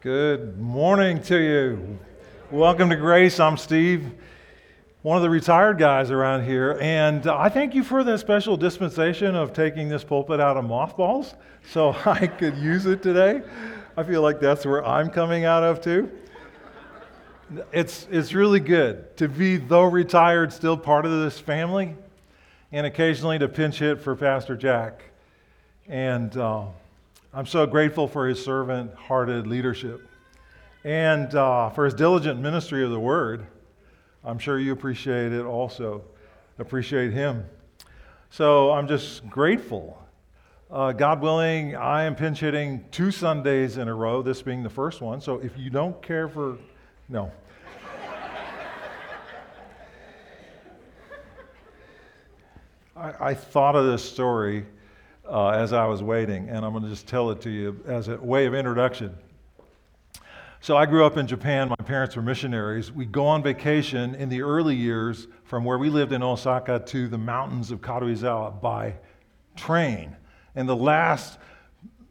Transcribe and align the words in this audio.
Good 0.00 0.60
morning 0.60 1.20
to 1.22 1.36
you. 1.36 1.98
Welcome 2.52 2.88
to 2.90 2.94
Grace. 2.94 3.40
I'm 3.40 3.56
Steve, 3.56 4.12
one 5.02 5.16
of 5.16 5.24
the 5.24 5.28
retired 5.28 5.76
guys 5.76 6.12
around 6.12 6.44
here, 6.44 6.78
and 6.80 7.26
I 7.26 7.48
thank 7.48 7.74
you 7.74 7.82
for 7.82 8.04
the 8.04 8.16
special 8.16 8.56
dispensation 8.56 9.34
of 9.34 9.52
taking 9.52 9.88
this 9.88 10.04
pulpit 10.04 10.38
out 10.38 10.56
of 10.56 10.66
mothballs 10.66 11.34
so 11.72 11.96
I 12.04 12.28
could 12.28 12.56
use 12.58 12.86
it 12.86 13.02
today. 13.02 13.42
I 13.96 14.04
feel 14.04 14.22
like 14.22 14.38
that's 14.38 14.64
where 14.64 14.86
I'm 14.86 15.10
coming 15.10 15.44
out 15.44 15.64
of 15.64 15.80
too. 15.80 16.08
It's, 17.72 18.06
it's 18.08 18.32
really 18.32 18.60
good 18.60 19.16
to 19.16 19.28
be, 19.28 19.56
though 19.56 19.82
retired, 19.82 20.52
still 20.52 20.76
part 20.76 21.06
of 21.06 21.10
this 21.10 21.40
family, 21.40 21.96
and 22.70 22.86
occasionally 22.86 23.40
to 23.40 23.48
pinch 23.48 23.80
hit 23.80 24.00
for 24.00 24.14
Pastor 24.14 24.56
Jack. 24.56 25.02
And 25.88 26.36
uh, 26.36 26.66
I'm 27.34 27.44
so 27.44 27.66
grateful 27.66 28.08
for 28.08 28.26
his 28.26 28.42
servant 28.42 28.94
hearted 28.94 29.46
leadership 29.46 30.08
and 30.82 31.34
uh, 31.34 31.68
for 31.68 31.84
his 31.84 31.92
diligent 31.92 32.40
ministry 32.40 32.82
of 32.82 32.90
the 32.90 32.98
word. 32.98 33.46
I'm 34.24 34.38
sure 34.38 34.58
you 34.58 34.72
appreciate 34.72 35.32
it 35.32 35.44
also, 35.44 36.04
appreciate 36.58 37.12
him. 37.12 37.44
So 38.30 38.72
I'm 38.72 38.88
just 38.88 39.28
grateful. 39.28 40.02
Uh, 40.70 40.92
God 40.92 41.20
willing, 41.20 41.76
I 41.76 42.04
am 42.04 42.16
pinch 42.16 42.40
hitting 42.40 42.86
two 42.90 43.10
Sundays 43.10 43.76
in 43.76 43.88
a 43.88 43.94
row, 43.94 44.22
this 44.22 44.40
being 44.40 44.62
the 44.62 44.70
first 44.70 45.02
one. 45.02 45.20
So 45.20 45.38
if 45.40 45.58
you 45.58 45.68
don't 45.68 46.00
care 46.00 46.30
for, 46.30 46.56
no. 47.10 47.30
I, 52.96 53.12
I 53.20 53.34
thought 53.34 53.76
of 53.76 53.84
this 53.84 54.02
story 54.02 54.64
uh, 55.28 55.50
as 55.50 55.72
I 55.72 55.86
was 55.86 56.02
waiting, 56.02 56.48
and 56.48 56.64
I'm 56.64 56.72
going 56.72 56.84
to 56.84 56.88
just 56.88 57.06
tell 57.06 57.30
it 57.30 57.40
to 57.42 57.50
you 57.50 57.80
as 57.86 58.08
a 58.08 58.16
way 58.16 58.46
of 58.46 58.54
introduction. 58.54 59.14
So, 60.60 60.76
I 60.76 60.86
grew 60.86 61.04
up 61.04 61.16
in 61.16 61.26
Japan. 61.28 61.68
My 61.68 61.84
parents 61.84 62.16
were 62.16 62.22
missionaries. 62.22 62.90
We'd 62.90 63.12
go 63.12 63.26
on 63.26 63.42
vacation 63.44 64.16
in 64.16 64.28
the 64.28 64.42
early 64.42 64.74
years 64.74 65.28
from 65.44 65.64
where 65.64 65.78
we 65.78 65.88
lived 65.88 66.12
in 66.12 66.22
Osaka 66.22 66.82
to 66.86 67.06
the 67.06 67.18
mountains 67.18 67.70
of 67.70 67.80
Karuizawa 67.80 68.60
by 68.60 68.94
train. 69.54 70.16
And 70.56 70.68
the 70.68 70.76
last 70.76 71.38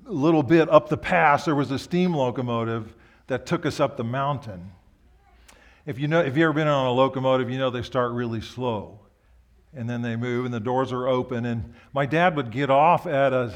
little 0.05 0.43
bit 0.43 0.69
up 0.69 0.87
the 0.87 0.97
pass, 0.97 1.43
there 1.43 1.55
was 1.55 1.71
a 1.71 1.79
steam 1.79 2.13
locomotive 2.13 2.95
that 3.27 3.45
took 3.45 3.65
us 3.65 3.81
up 3.81 3.97
the 3.97 4.05
mountain. 4.05 4.71
If, 5.85 5.99
you 5.99 6.07
know, 6.07 6.21
if 6.21 6.37
you've 6.37 6.43
ever 6.43 6.53
been 6.53 6.67
on 6.67 6.85
a 6.85 6.91
locomotive, 6.91 7.49
you 7.49 7.57
know 7.57 7.69
they 7.69 7.81
start 7.81 8.13
really 8.13 8.39
slow 8.39 8.99
and 9.77 9.89
then 9.89 10.01
they 10.01 10.15
move 10.15 10.45
and 10.45 10.53
the 10.53 10.59
doors 10.59 10.91
are 10.91 11.07
open. 11.07 11.45
And 11.45 11.73
my 11.93 12.05
dad 12.05 12.35
would 12.35 12.51
get 12.51 12.69
off 12.69 13.05
at 13.05 13.31
a 13.31 13.53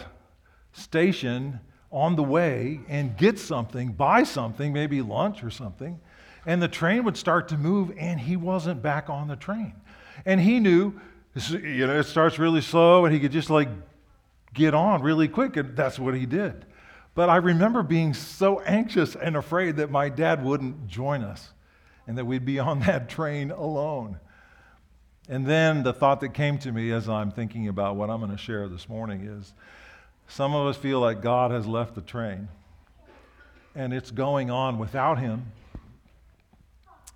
station 0.72 1.60
on 1.92 2.16
the 2.16 2.24
way 2.24 2.80
and 2.88 3.18
get 3.18 3.40
something, 3.40 3.92
buy 3.92 4.24
something, 4.24 4.72
maybe 4.72 5.02
lunch 5.02 5.44
or 5.44 5.50
something. 5.50 6.00
And 6.46 6.62
the 6.62 6.68
train 6.68 7.04
would 7.04 7.18
start 7.18 7.50
to 7.50 7.58
move 7.58 7.92
and 7.98 8.20
he 8.20 8.36
wasn't 8.36 8.82
back 8.82 9.10
on 9.10 9.28
the 9.28 9.36
train. 9.36 9.74
And 10.26 10.40
he 10.40 10.60
knew, 10.60 10.94
you 11.50 11.88
know, 11.88 12.00
it 12.00 12.04
starts 12.04 12.40
really 12.40 12.62
slow 12.62 13.06
and 13.06 13.14
he 13.14 13.20
could 13.20 13.32
just 13.32 13.50
like 13.50 13.70
get 14.54 14.74
on 14.74 15.02
really 15.02 15.28
quick. 15.28 15.58
And 15.58 15.76
that's 15.76 16.00
what 16.00 16.14
he 16.14 16.26
did. 16.26 16.66
But 17.14 17.30
I 17.30 17.38
remember 17.38 17.84
being 17.84 18.14
so 18.14 18.62
anxious 18.62 19.16
and 19.16 19.36
afraid 19.36 19.78
that 19.78 19.92
my 19.92 20.08
dad 20.08 20.44
wouldn't 20.44 20.88
join 20.88 21.24
us 21.24 21.52
and 22.08 22.18
that 22.18 22.26
we'd 22.26 22.46
be 22.46 22.60
on 22.60 22.80
that 22.82 23.10
train 23.10 23.52
alone. 23.52 24.20
And 25.30 25.46
then 25.46 25.84
the 25.84 25.94
thought 25.94 26.20
that 26.22 26.34
came 26.34 26.58
to 26.60 26.72
me 26.72 26.92
as 26.92 27.08
I'm 27.08 27.32
thinking 27.32 27.68
about 27.68 27.96
what 27.96 28.10
I'm 28.10 28.20
going 28.20 28.32
to 28.32 28.38
share 28.38 28.68
this 28.68 28.90
morning 28.90 29.26
is 29.26 29.54
some 30.28 30.56
of 30.56 30.68
us 30.68 30.78
feel 30.78 31.00
like 31.00 31.22
God 31.22 31.52
has 31.52 31.68
left 31.68 31.96
the 31.96 32.02
train 32.02 32.48
and 33.76 33.94
it's 33.94 34.12
going 34.12 34.50
on 34.50 34.78
without 34.78 35.20
Him. 35.20 35.52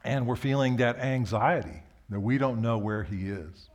And 0.04 0.28
we're 0.28 0.36
feeling 0.36 0.78
that 0.78 1.00
anxiety 1.00 1.82
that 2.10 2.20
we 2.20 2.38
don't 2.38 2.62
know 2.62 2.78
where 2.78 3.04
He 3.04 3.30
is. 3.30 3.70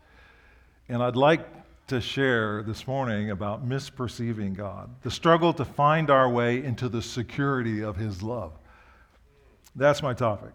And 0.88 1.02
I'd 1.02 1.16
like 1.16 1.46
to 1.88 2.00
share 2.00 2.62
this 2.62 2.86
morning 2.86 3.30
about 3.30 3.68
misperceiving 3.68 4.54
God, 4.54 4.90
the 5.02 5.10
struggle 5.10 5.52
to 5.54 5.64
find 5.64 6.08
our 6.08 6.30
way 6.30 6.62
into 6.62 6.88
the 6.88 7.02
security 7.02 7.82
of 7.82 7.96
His 7.96 8.22
love. 8.22 8.52
That's 9.74 10.02
my 10.02 10.14
topic. 10.14 10.52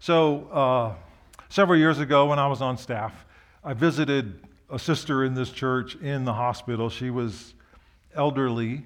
So, 0.00 0.48
uh, 0.48 0.94
Several 1.48 1.78
years 1.78 2.00
ago, 2.00 2.26
when 2.26 2.38
I 2.38 2.48
was 2.48 2.60
on 2.60 2.76
staff, 2.76 3.24
I 3.62 3.72
visited 3.72 4.40
a 4.68 4.78
sister 4.78 5.24
in 5.24 5.34
this 5.34 5.50
church 5.50 5.94
in 5.96 6.24
the 6.24 6.32
hospital. 6.32 6.90
She 6.90 7.10
was 7.10 7.54
elderly, 8.14 8.84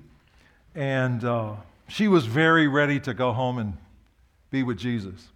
and 0.74 1.24
uh, 1.24 1.54
she 1.88 2.06
was 2.06 2.26
very 2.26 2.68
ready 2.68 3.00
to 3.00 3.14
go 3.14 3.32
home 3.32 3.58
and 3.58 3.76
be 4.50 4.62
with 4.62 4.78
Jesus. 4.78 5.28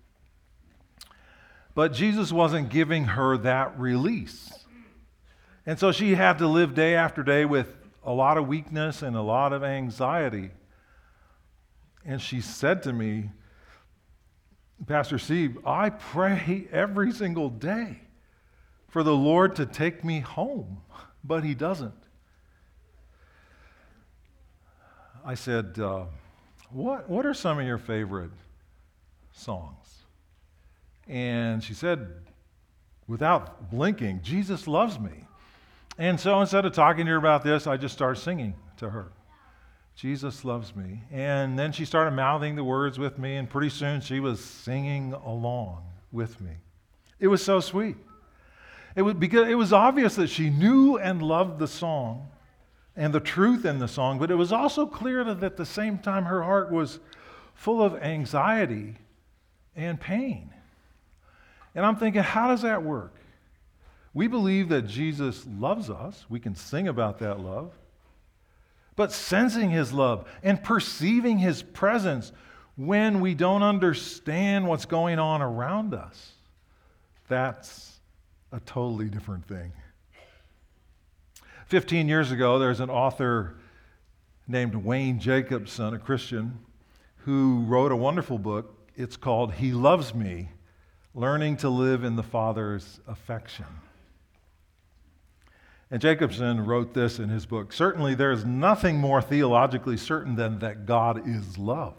But 1.75 1.93
Jesus 1.93 2.31
wasn't 2.31 2.69
giving 2.69 3.05
her 3.05 3.37
that 3.39 3.79
release. 3.79 4.53
And 5.67 5.79
so 5.79 5.93
she 5.93 6.15
had 6.15 6.39
to 6.39 6.47
live 6.47 6.75
day 6.75 6.95
after 6.95 7.23
day 7.23 7.47
with 7.47 7.75
a 8.05 8.13
lot 8.13 8.37
of 8.37 8.47
weakness 8.47 9.01
and 9.03 9.17
a 9.17 9.23
lot 9.23 9.53
of 9.53 9.65
anxiety. 9.65 10.51
And 12.05 12.21
she 12.21 12.43
said 12.43 12.83
to 12.83 12.93
me, 12.93 13.31
Pastor 14.87 15.19
Steve, 15.19 15.59
I 15.67 15.91
pray 15.91 16.69
every 16.71 17.13
single 17.13 17.49
day 17.49 18.01
for 18.89 19.03
the 19.03 19.15
Lord 19.15 19.57
to 19.57 19.67
take 19.67 20.05
me 20.05 20.21
home, 20.21 20.79
but 21.23 21.43
He 21.43 21.55
doesn't. 21.55 21.95
I 25.25 25.35
said, 25.35 25.79
uh, 25.79 26.05
what, 26.71 27.09
what 27.09 27.25
are 27.25 27.33
some 27.33 27.59
of 27.59 27.67
your 27.67 27.79
favorite 27.79 28.33
songs? 29.33 30.05
And 31.09 31.65
she 31.65 31.73
said, 31.73 32.09
without 33.07 33.71
blinking, 33.71 34.21
Jesus 34.23 34.67
loves 34.67 34.99
me. 34.99 35.25
And 35.97 36.19
so 36.21 36.41
instead 36.41 36.67
of 36.67 36.73
talking 36.73 37.07
to 37.07 37.13
her 37.13 37.17
about 37.17 37.43
this, 37.43 37.67
I 37.67 37.77
just 37.77 37.95
started 37.95 38.21
singing 38.21 38.55
to 38.79 38.91
her. 38.91 39.13
Jesus 39.95 40.45
loves 40.45 40.75
me. 40.75 41.03
And 41.13 41.59
then 41.59 41.73
she 41.73 41.85
started 41.85 42.13
mouthing 42.13 42.57
the 42.57 42.65
words 42.65 42.99
with 42.99 43.19
me, 43.19 43.37
and 43.37 43.49
pretty 43.49 43.71
soon 43.71 44.01
she 44.01 44.21
was 44.21 44.43
singing 44.43 45.13
along 45.13 45.85
with 46.11 46.41
me. 46.41 46.53
It 47.21 47.29
was 47.29 47.43
so 47.43 47.61
sweet. 47.61 47.97
It 48.97 49.03
was, 49.03 49.15
because 49.15 49.49
it 49.49 49.55
was 49.55 49.73
obvious 49.73 50.17
that 50.17 50.29
she 50.29 50.51
knew 50.51 50.99
and 50.99 51.23
loved 51.23 51.59
the 51.59 51.69
song 51.69 52.29
and 52.97 53.13
the 53.13 53.21
truth 53.21 53.65
in 53.65 53.79
the 53.79 53.89
song, 53.89 54.19
but 54.19 54.31
it 54.31 54.37
was 54.37 54.53
also 54.53 54.87
clear 54.87 55.25
that 55.25 55.43
at 55.43 55.57
the 55.57 55.67
same 55.67 55.99
time 55.99 56.25
her 56.25 56.43
heart 56.43 56.71
was 56.71 57.01
full 57.55 57.83
of 57.83 57.95
anxiety 57.97 58.97
and 59.75 60.01
pain. 60.01 60.51
And 61.75 61.85
I'm 61.85 61.97
thinking, 61.97 62.23
how 62.23 62.49
does 62.49 62.63
that 62.63 62.85
work? 62.85 63.15
We 64.13 64.29
believe 64.29 64.69
that 64.69 64.87
Jesus 64.87 65.45
loves 65.59 65.91
us. 65.91 66.25
We 66.29 66.39
can 66.39 66.55
sing 66.55 66.87
about 66.87 67.19
that 67.19 67.41
love 67.41 67.73
but 68.97 69.13
sensing 69.13 69.71
his 69.71 69.93
love 69.93 70.29
and 70.43 70.63
perceiving 70.63 71.39
his 71.39 71.63
presence 71.63 72.33
when 72.77 73.21
we 73.21 73.35
don't 73.35 73.63
understand 73.63 74.67
what's 74.67 74.85
going 74.85 75.19
on 75.19 75.43
around 75.43 75.95
us. 75.95 76.33
That's 77.29 78.01
a 78.53 78.61
totally 78.61 79.09
different 79.09 79.47
thing. 79.47 79.73
15 81.67 82.09
years 82.09 82.31
ago, 82.31 82.59
there's 82.59 82.81
an 82.81 82.91
author 82.91 83.57
named 84.47 84.75
Wayne 84.75 85.19
Jacobsen, 85.19 85.95
a 85.95 85.99
Christian, 85.99 86.59
who 87.19 87.65
wrote 87.67 87.91
a 87.91 87.97
wonderful 87.97 88.39
book. 88.39 88.89
It's 88.97 89.17
called 89.17 89.55
He 89.55 89.73
Loves 89.73 90.15
Me 90.15 90.51
Learning 91.15 91.57
to 91.59 91.69
Live 91.69 92.05
in 92.05 92.17
the 92.17 92.23
Father's 92.23 93.01
Affection. 93.09 93.65
And 95.95 96.01
Jacobsen 96.01 96.67
wrote 96.67 96.93
this 96.93 97.21
in 97.21 97.29
his 97.29 97.47
book 97.47 97.73
Certainly, 97.73 98.17
there 98.17 98.33
is 98.33 98.45
nothing 98.45 98.99
more 98.99 99.23
theologically 99.23 99.97
certain 99.97 100.35
than 100.35 100.59
that 100.59 100.87
God 100.87 101.29
is 101.29 101.57
love. 101.57 101.95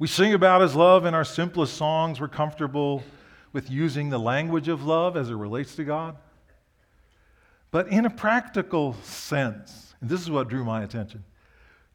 We 0.00 0.08
sing 0.08 0.34
about 0.34 0.62
his 0.62 0.74
love 0.74 1.04
in 1.04 1.14
our 1.14 1.24
simplest 1.24 1.76
songs. 1.76 2.20
We're 2.20 2.26
comfortable 2.26 3.04
with 3.52 3.70
using 3.70 4.10
the 4.10 4.18
language 4.18 4.66
of 4.66 4.84
love 4.84 5.16
as 5.16 5.30
it 5.30 5.36
relates 5.36 5.76
to 5.76 5.84
God. 5.84 6.16
But 7.70 7.86
in 7.86 8.04
a 8.04 8.10
practical 8.10 8.94
sense, 9.04 9.94
and 10.00 10.10
this 10.10 10.20
is 10.20 10.28
what 10.28 10.48
drew 10.48 10.64
my 10.64 10.82
attention, 10.82 11.22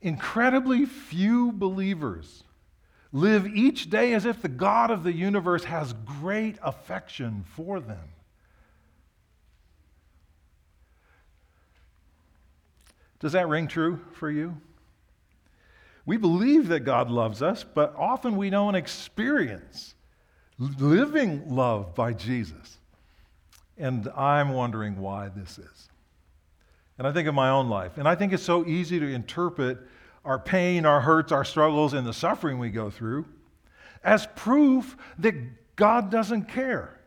incredibly 0.02 0.86
few 0.86 1.52
believers 1.52 2.46
live 3.12 3.46
each 3.46 3.90
day 3.90 4.14
as 4.14 4.24
if 4.24 4.42
the 4.42 4.48
God 4.48 4.90
of 4.90 5.04
the 5.04 5.12
universe 5.12 5.66
has 5.66 5.92
great 6.22 6.56
affection 6.64 7.44
for 7.58 7.82
them. 7.82 8.08
Does 13.24 13.32
that 13.32 13.48
ring 13.48 13.70
true 13.70 14.02
for 14.16 14.30
you? 14.30 14.58
We 16.06 16.18
believe 16.18 16.68
that 16.68 16.82
God 16.82 17.10
loves 17.10 17.42
us, 17.42 17.64
but 17.64 17.96
often 17.98 18.36
we 18.36 18.50
don't 18.50 18.76
experience 18.76 19.96
living 20.60 21.56
love 21.56 21.96
by 21.96 22.12
Jesus. 22.12 22.80
And 23.78 24.10
I'm 24.10 24.50
wondering 24.50 24.98
why 24.98 25.30
this 25.30 25.58
is. 25.58 25.90
And 26.98 27.08
I 27.08 27.14
think 27.14 27.30
of 27.30 27.34
my 27.34 27.50
own 27.50 27.70
life. 27.70 27.98
And 27.98 28.10
I 28.10 28.16
think 28.16 28.34
it's 28.34 28.44
so 28.44 28.66
easy 28.68 29.00
to 29.00 29.08
interpret 29.08 29.78
our 30.26 30.38
pain, 30.38 30.86
our 30.86 31.00
hurts, 31.00 31.32
our 31.32 31.46
struggles, 31.46 31.94
and 31.94 32.06
the 32.06 32.14
suffering 32.14 32.60
we 32.60 32.72
go 32.72 32.90
through 32.90 33.26
as 34.04 34.28
proof 34.36 34.98
that 35.20 35.78
God 35.78 36.12
doesn't 36.12 36.50
care. 36.50 37.00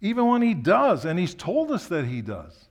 Even 0.00 0.28
when 0.28 0.40
He 0.40 0.54
does, 0.54 1.04
and 1.04 1.18
He's 1.18 1.34
told 1.34 1.72
us 1.72 1.88
that 1.88 2.04
He 2.04 2.22
does. 2.22 2.61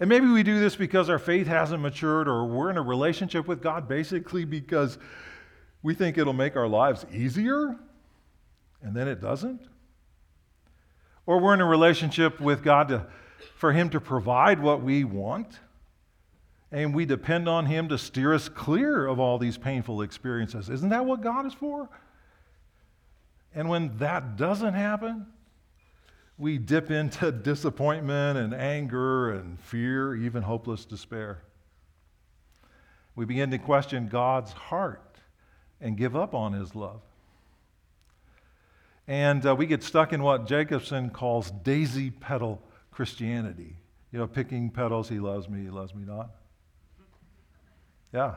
And 0.00 0.08
maybe 0.08 0.26
we 0.26 0.42
do 0.42 0.58
this 0.58 0.76
because 0.76 1.10
our 1.10 1.18
faith 1.18 1.46
hasn't 1.46 1.82
matured 1.82 2.26
or 2.26 2.46
we're 2.46 2.70
in 2.70 2.78
a 2.78 2.82
relationship 2.82 3.46
with 3.46 3.62
God 3.62 3.86
basically 3.86 4.46
because 4.46 4.98
we 5.82 5.94
think 5.94 6.16
it'll 6.16 6.32
make 6.32 6.56
our 6.56 6.66
lives 6.66 7.04
easier 7.12 7.76
and 8.82 8.96
then 8.96 9.06
it 9.06 9.20
doesn't. 9.20 9.60
Or 11.26 11.38
we're 11.38 11.52
in 11.52 11.60
a 11.60 11.66
relationship 11.66 12.40
with 12.40 12.64
God 12.64 12.88
to, 12.88 13.06
for 13.56 13.72
Him 13.72 13.90
to 13.90 14.00
provide 14.00 14.60
what 14.60 14.82
we 14.82 15.04
want 15.04 15.60
and 16.72 16.94
we 16.94 17.04
depend 17.04 17.46
on 17.46 17.66
Him 17.66 17.88
to 17.90 17.98
steer 17.98 18.32
us 18.32 18.48
clear 18.48 19.06
of 19.06 19.20
all 19.20 19.38
these 19.38 19.58
painful 19.58 20.00
experiences. 20.00 20.70
Isn't 20.70 20.88
that 20.90 21.04
what 21.04 21.20
God 21.20 21.44
is 21.44 21.52
for? 21.52 21.90
And 23.54 23.68
when 23.68 23.98
that 23.98 24.36
doesn't 24.36 24.74
happen, 24.74 25.26
we 26.40 26.56
dip 26.56 26.90
into 26.90 27.30
disappointment 27.30 28.38
and 28.38 28.54
anger 28.54 29.30
and 29.32 29.60
fear, 29.60 30.16
even 30.16 30.42
hopeless 30.42 30.84
despair. 30.84 31.42
We 33.14 33.26
begin 33.26 33.50
to 33.50 33.58
question 33.58 34.08
God's 34.08 34.52
heart 34.52 35.18
and 35.80 35.96
give 35.96 36.16
up 36.16 36.34
on 36.34 36.54
his 36.54 36.74
love. 36.74 37.02
And 39.06 39.44
uh, 39.44 39.54
we 39.54 39.66
get 39.66 39.82
stuck 39.82 40.12
in 40.12 40.22
what 40.22 40.46
Jacobsen 40.46 41.10
calls 41.10 41.50
daisy 41.50 42.10
petal 42.10 42.62
Christianity. 42.90 43.76
You 44.12 44.20
know, 44.20 44.26
picking 44.26 44.70
petals, 44.70 45.08
he 45.08 45.18
loves 45.18 45.48
me, 45.48 45.62
he 45.62 45.70
loves 45.70 45.94
me 45.94 46.04
not. 46.06 46.30
Yeah. 48.14 48.36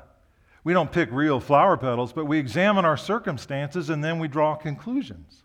We 0.63 0.73
don't 0.73 0.91
pick 0.91 1.09
real 1.11 1.39
flower 1.39 1.77
petals, 1.77 2.11
but 2.11 2.25
we 2.25 2.39
examine 2.39 2.85
our 2.85 2.97
circumstances 2.97 3.89
and 3.89 4.03
then 4.03 4.19
we 4.19 4.27
draw 4.27 4.55
conclusions 4.55 5.43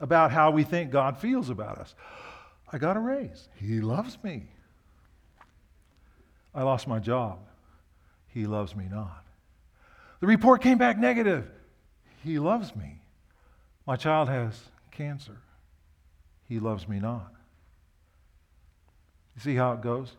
about 0.00 0.30
how 0.30 0.50
we 0.50 0.64
think 0.64 0.90
God 0.90 1.18
feels 1.18 1.50
about 1.50 1.78
us. 1.78 1.94
I 2.72 2.78
got 2.78 2.96
a 2.96 3.00
raise. 3.00 3.48
He 3.56 3.80
loves 3.80 4.18
me. 4.22 4.44
I 6.54 6.62
lost 6.62 6.86
my 6.86 6.98
job. 6.98 7.38
He 8.28 8.46
loves 8.46 8.76
me 8.76 8.86
not. 8.90 9.24
The 10.20 10.26
report 10.26 10.62
came 10.62 10.78
back 10.78 10.98
negative. 10.98 11.48
He 12.24 12.38
loves 12.38 12.74
me. 12.74 13.00
My 13.86 13.96
child 13.96 14.28
has 14.28 14.60
cancer. 14.90 15.38
He 16.44 16.58
loves 16.58 16.88
me 16.88 16.98
not. 16.98 17.32
You 19.34 19.42
see 19.42 19.54
how 19.54 19.72
it 19.72 19.80
goes? 19.80 20.12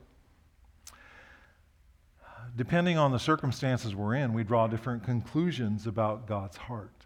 Depending 2.55 2.97
on 2.97 3.11
the 3.11 3.19
circumstances 3.19 3.95
we're 3.95 4.15
in, 4.15 4.33
we 4.33 4.43
draw 4.43 4.67
different 4.67 5.03
conclusions 5.03 5.85
about 5.87 6.25
God's 6.25 6.57
heart. 6.57 6.98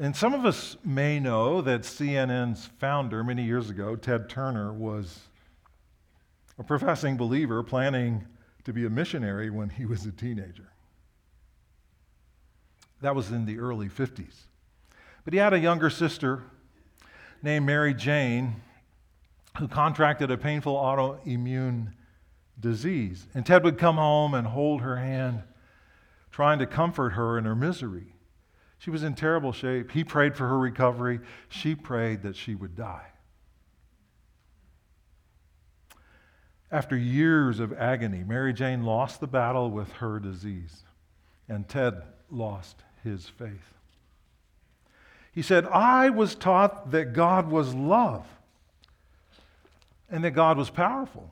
And 0.00 0.14
some 0.14 0.32
of 0.32 0.46
us 0.46 0.76
may 0.84 1.18
know 1.18 1.60
that 1.60 1.80
CNN's 1.80 2.66
founder 2.78 3.24
many 3.24 3.42
years 3.42 3.68
ago, 3.68 3.96
Ted 3.96 4.28
Turner, 4.28 4.72
was 4.72 5.18
a 6.56 6.62
professing 6.62 7.16
believer 7.16 7.64
planning 7.64 8.24
to 8.62 8.72
be 8.72 8.86
a 8.86 8.90
missionary 8.90 9.50
when 9.50 9.70
he 9.70 9.86
was 9.86 10.06
a 10.06 10.12
teenager. 10.12 10.70
That 13.00 13.16
was 13.16 13.32
in 13.32 13.44
the 13.44 13.58
early 13.58 13.88
50s. 13.88 14.34
But 15.24 15.32
he 15.32 15.40
had 15.40 15.52
a 15.52 15.58
younger 15.58 15.90
sister 15.90 16.44
named 17.42 17.66
Mary 17.66 17.92
Jane 17.92 18.62
who 19.58 19.66
contracted 19.66 20.30
a 20.30 20.38
painful 20.38 20.74
autoimmune 20.74 21.92
disease. 22.60 23.26
And 23.34 23.44
Ted 23.44 23.64
would 23.64 23.78
come 23.78 23.96
home 23.96 24.34
and 24.34 24.46
hold 24.46 24.80
her 24.82 24.96
hand, 24.96 25.42
trying 26.30 26.60
to 26.60 26.66
comfort 26.66 27.10
her 27.10 27.36
in 27.36 27.44
her 27.44 27.56
misery. 27.56 28.14
She 28.78 28.90
was 28.90 29.02
in 29.02 29.14
terrible 29.14 29.52
shape. 29.52 29.90
He 29.90 30.04
prayed 30.04 30.36
for 30.36 30.46
her 30.46 30.58
recovery. 30.58 31.20
She 31.48 31.74
prayed 31.74 32.22
that 32.22 32.36
she 32.36 32.54
would 32.54 32.76
die. 32.76 33.06
After 36.70 36.96
years 36.96 37.60
of 37.60 37.72
agony, 37.72 38.22
Mary 38.24 38.52
Jane 38.52 38.84
lost 38.84 39.20
the 39.20 39.26
battle 39.26 39.70
with 39.70 39.90
her 39.92 40.20
disease, 40.20 40.84
and 41.48 41.66
Ted 41.66 42.02
lost 42.30 42.82
his 43.02 43.26
faith. 43.26 43.74
He 45.32 45.42
said, 45.42 45.66
I 45.66 46.10
was 46.10 46.34
taught 46.34 46.90
that 46.90 47.12
God 47.12 47.48
was 47.48 47.74
love 47.74 48.26
and 50.10 50.24
that 50.24 50.32
God 50.32 50.58
was 50.58 50.68
powerful. 50.68 51.30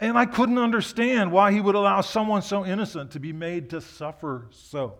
And 0.00 0.18
I 0.18 0.26
couldn't 0.26 0.58
understand 0.58 1.32
why 1.32 1.52
he 1.52 1.60
would 1.60 1.74
allow 1.74 2.00
someone 2.00 2.42
so 2.42 2.64
innocent 2.64 3.12
to 3.12 3.20
be 3.20 3.32
made 3.32 3.70
to 3.70 3.80
suffer 3.80 4.46
so. 4.50 4.94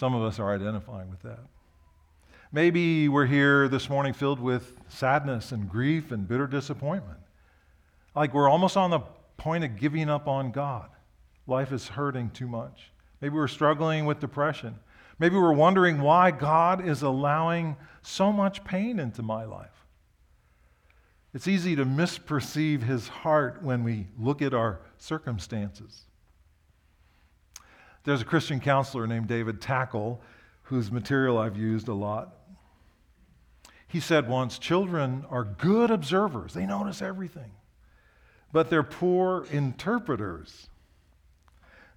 Some 0.00 0.14
of 0.14 0.22
us 0.22 0.38
are 0.38 0.54
identifying 0.54 1.10
with 1.10 1.20
that. 1.24 1.40
Maybe 2.52 3.06
we're 3.10 3.26
here 3.26 3.68
this 3.68 3.90
morning 3.90 4.14
filled 4.14 4.40
with 4.40 4.80
sadness 4.88 5.52
and 5.52 5.68
grief 5.68 6.10
and 6.10 6.26
bitter 6.26 6.46
disappointment. 6.46 7.18
Like 8.16 8.32
we're 8.32 8.48
almost 8.48 8.78
on 8.78 8.88
the 8.88 9.00
point 9.36 9.62
of 9.62 9.76
giving 9.76 10.08
up 10.08 10.26
on 10.26 10.52
God. 10.52 10.88
Life 11.46 11.70
is 11.70 11.86
hurting 11.86 12.30
too 12.30 12.48
much. 12.48 12.92
Maybe 13.20 13.34
we're 13.34 13.46
struggling 13.46 14.06
with 14.06 14.20
depression. 14.20 14.76
Maybe 15.18 15.36
we're 15.36 15.52
wondering 15.52 16.00
why 16.00 16.30
God 16.30 16.88
is 16.88 17.02
allowing 17.02 17.76
so 18.00 18.32
much 18.32 18.64
pain 18.64 18.98
into 18.98 19.20
my 19.22 19.44
life. 19.44 19.84
It's 21.34 21.46
easy 21.46 21.76
to 21.76 21.84
misperceive 21.84 22.84
his 22.84 23.06
heart 23.08 23.62
when 23.62 23.84
we 23.84 24.06
look 24.18 24.40
at 24.40 24.54
our 24.54 24.80
circumstances. 24.96 26.06
There's 28.04 28.22
a 28.22 28.24
Christian 28.24 28.60
counselor 28.60 29.06
named 29.06 29.28
David 29.28 29.60
Takle, 29.60 30.20
whose 30.64 30.90
material 30.90 31.38
I've 31.38 31.56
used 31.56 31.88
a 31.88 31.94
lot. 31.94 32.34
He 33.86 34.00
said 34.00 34.28
once 34.28 34.58
children 34.58 35.24
are 35.28 35.44
good 35.44 35.90
observers, 35.90 36.54
they 36.54 36.64
notice 36.64 37.02
everything, 37.02 37.50
but 38.52 38.70
they're 38.70 38.82
poor 38.84 39.44
interpreters. 39.50 40.68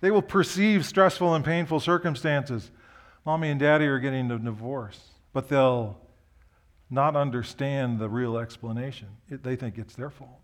They 0.01 0.11
will 0.11 0.23
perceive 0.23 0.85
stressful 0.85 1.33
and 1.33 1.45
painful 1.45 1.79
circumstances. 1.79 2.71
Mommy 3.25 3.51
and 3.51 3.59
daddy 3.59 3.85
are 3.85 3.99
getting 3.99 4.29
a 4.31 4.39
divorce, 4.39 4.99
but 5.31 5.47
they'll 5.47 5.97
not 6.89 7.15
understand 7.15 7.99
the 7.99 8.09
real 8.09 8.37
explanation. 8.37 9.07
It, 9.29 9.43
they 9.43 9.55
think 9.55 9.77
it's 9.77 9.95
their 9.95 10.09
fault. 10.09 10.41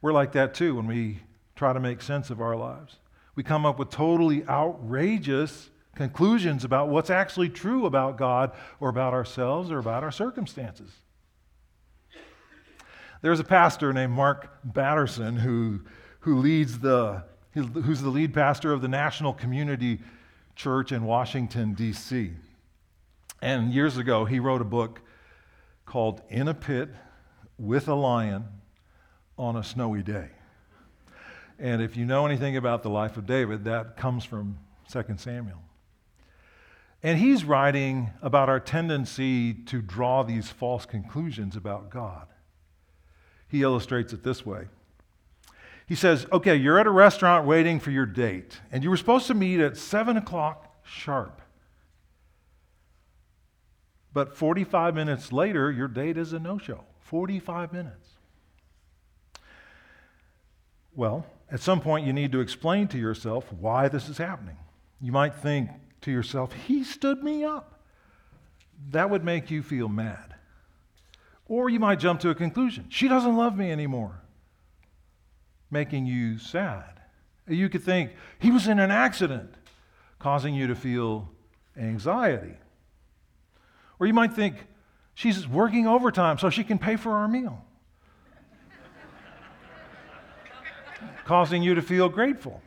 We're 0.00 0.12
like 0.12 0.32
that 0.32 0.54
too 0.54 0.76
when 0.76 0.86
we 0.86 1.20
try 1.56 1.72
to 1.72 1.80
make 1.80 2.00
sense 2.00 2.30
of 2.30 2.40
our 2.40 2.56
lives 2.56 2.96
we 3.36 3.42
come 3.42 3.66
up 3.66 3.78
with 3.78 3.90
totally 3.90 4.44
outrageous 4.48 5.70
conclusions 5.94 6.64
about 6.64 6.88
what's 6.88 7.10
actually 7.10 7.50
true 7.50 7.86
about 7.86 8.16
God 8.16 8.52
or 8.80 8.88
about 8.88 9.12
ourselves 9.12 9.70
or 9.70 9.78
about 9.78 10.02
our 10.02 10.10
circumstances. 10.10 10.90
There's 13.22 13.40
a 13.40 13.44
pastor 13.44 13.92
named 13.92 14.12
Mark 14.12 14.58
Batterson 14.64 15.36
who, 15.36 15.82
who 16.20 16.38
leads 16.38 16.78
the, 16.78 17.24
who's 17.52 18.00
the 18.00 18.10
lead 18.10 18.34
pastor 18.34 18.72
of 18.72 18.82
the 18.82 18.88
National 18.88 19.32
Community 19.32 20.00
Church 20.54 20.92
in 20.92 21.04
Washington, 21.04 21.74
D.C. 21.74 22.32
And 23.42 23.72
years 23.72 23.98
ago, 23.98 24.24
he 24.24 24.38
wrote 24.38 24.62
a 24.62 24.66
book 24.66 25.00
called 25.84 26.22
In 26.28 26.48
a 26.48 26.54
Pit 26.54 26.88
with 27.58 27.88
a 27.88 27.94
Lion 27.94 28.44
on 29.38 29.56
a 29.56 29.64
Snowy 29.64 30.02
Day. 30.02 30.30
And 31.58 31.80
if 31.80 31.96
you 31.96 32.04
know 32.04 32.26
anything 32.26 32.56
about 32.56 32.82
the 32.82 32.90
life 32.90 33.16
of 33.16 33.26
David, 33.26 33.64
that 33.64 33.96
comes 33.96 34.24
from 34.24 34.58
2 34.90 35.04
Samuel. 35.16 35.62
And 37.02 37.18
he's 37.18 37.44
writing 37.44 38.10
about 38.20 38.48
our 38.48 38.60
tendency 38.60 39.54
to 39.54 39.80
draw 39.80 40.22
these 40.22 40.50
false 40.50 40.86
conclusions 40.86 41.56
about 41.56 41.90
God. 41.90 42.26
He 43.48 43.62
illustrates 43.62 44.12
it 44.12 44.22
this 44.22 44.44
way. 44.44 44.66
He 45.86 45.94
says, 45.94 46.26
Okay, 46.32 46.56
you're 46.56 46.78
at 46.78 46.86
a 46.86 46.90
restaurant 46.90 47.46
waiting 47.46 47.78
for 47.78 47.90
your 47.90 48.06
date, 48.06 48.60
and 48.72 48.82
you 48.82 48.90
were 48.90 48.96
supposed 48.96 49.28
to 49.28 49.34
meet 49.34 49.60
at 49.60 49.76
7 49.76 50.16
o'clock 50.16 50.82
sharp. 50.84 51.40
But 54.12 54.34
45 54.34 54.94
minutes 54.94 55.30
later, 55.30 55.70
your 55.70 55.88
date 55.88 56.16
is 56.16 56.32
a 56.32 56.38
no 56.38 56.58
show. 56.58 56.84
45 57.00 57.72
minutes. 57.72 58.08
Well, 60.94 61.26
at 61.50 61.60
some 61.60 61.80
point, 61.80 62.06
you 62.06 62.12
need 62.12 62.32
to 62.32 62.40
explain 62.40 62.88
to 62.88 62.98
yourself 62.98 63.52
why 63.52 63.88
this 63.88 64.08
is 64.08 64.18
happening. 64.18 64.56
You 65.00 65.12
might 65.12 65.34
think 65.34 65.70
to 66.02 66.10
yourself, 66.10 66.52
He 66.52 66.82
stood 66.82 67.22
me 67.22 67.44
up. 67.44 67.80
That 68.90 69.10
would 69.10 69.24
make 69.24 69.50
you 69.50 69.62
feel 69.62 69.88
mad. 69.88 70.34
Or 71.46 71.70
you 71.70 71.78
might 71.78 72.00
jump 72.00 72.20
to 72.20 72.30
a 72.30 72.34
conclusion 72.34 72.86
She 72.88 73.08
doesn't 73.08 73.36
love 73.36 73.56
me 73.56 73.70
anymore, 73.70 74.22
making 75.70 76.06
you 76.06 76.38
sad. 76.38 77.00
You 77.46 77.68
could 77.68 77.84
think, 77.84 78.12
He 78.40 78.50
was 78.50 78.66
in 78.66 78.80
an 78.80 78.90
accident, 78.90 79.54
causing 80.18 80.54
you 80.54 80.66
to 80.66 80.74
feel 80.74 81.30
anxiety. 81.76 82.54
Or 84.00 84.06
you 84.08 84.14
might 84.14 84.32
think, 84.32 84.66
She's 85.14 85.46
working 85.48 85.86
overtime 85.86 86.38
so 86.38 86.50
she 86.50 86.64
can 86.64 86.78
pay 86.78 86.96
for 86.96 87.12
our 87.12 87.28
meal. 87.28 87.64
Causing 91.26 91.60
you 91.62 91.74
to 91.74 91.82
feel 91.82 92.08
grateful. 92.08 92.62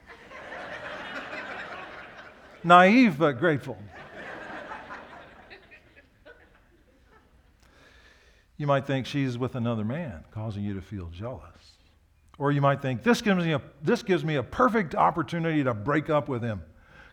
Naive, 2.64 3.18
but 3.18 3.40
grateful. 3.40 3.78
You 8.58 8.68
might 8.68 8.86
think 8.86 9.06
she's 9.06 9.38
with 9.38 9.56
another 9.56 9.86
man, 9.86 10.26
causing 10.32 10.66
you 10.66 10.74
to 10.74 10.82
feel 10.82 11.08
jealous. 11.08 11.42
Or 12.38 12.52
you 12.52 12.60
might 12.60 12.82
think, 12.82 13.04
this 13.04 13.22
gives 13.22 13.46
me 13.46 13.54
a, 13.54 13.62
this 13.82 14.04
gives 14.04 14.26
me 14.26 14.36
a 14.36 14.44
perfect 14.44 14.94
opportunity 14.94 15.64
to 15.64 15.74
break 15.74 16.10
up 16.10 16.28
with 16.28 16.42
him, 16.42 16.62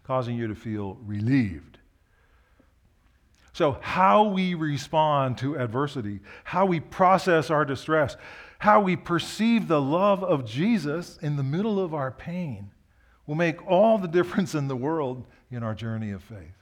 causing 0.03 0.37
you 0.37 0.49
to 0.49 0.57
feel 0.57 0.99
relieved. 1.05 1.79
So, 3.53 3.79
how 3.81 4.25
we 4.25 4.55
respond 4.55 5.39
to 5.39 5.57
adversity, 5.57 6.21
how 6.43 6.67
we 6.67 6.81
process 6.81 7.51
our 7.51 7.65
distress, 7.65 8.17
how 8.59 8.81
we 8.81 8.97
perceive 8.97 9.69
the 9.69 9.81
love 9.81 10.25
of 10.25 10.45
Jesus 10.45 11.19
in 11.21 11.37
the 11.37 11.43
middle 11.43 11.79
of 11.79 11.95
our 11.95 12.11
pain 12.11 12.71
will 13.27 13.35
make 13.35 13.65
all 13.67 13.99
the 13.99 14.09
difference 14.19 14.55
in 14.55 14.69
the 14.69 14.77
world 14.77 15.27
in 15.51 15.63
our 15.63 15.75
journey 15.75 16.11
of 16.11 16.23
faith. 16.23 16.55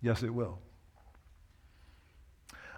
Yes, 0.00 0.22
it 0.22 0.32
will. 0.32 0.58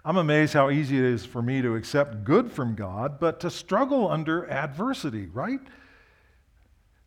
I'm 0.04 0.16
amazed 0.16 0.54
how 0.54 0.70
easy 0.70 0.96
it 0.96 1.04
is 1.04 1.26
for 1.26 1.42
me 1.42 1.60
to 1.60 1.76
accept 1.76 2.24
good 2.24 2.50
from 2.50 2.74
God, 2.74 3.20
but 3.20 3.40
to 3.40 3.50
struggle 3.50 4.10
under 4.10 4.50
adversity, 4.50 5.26
right? 5.26 5.60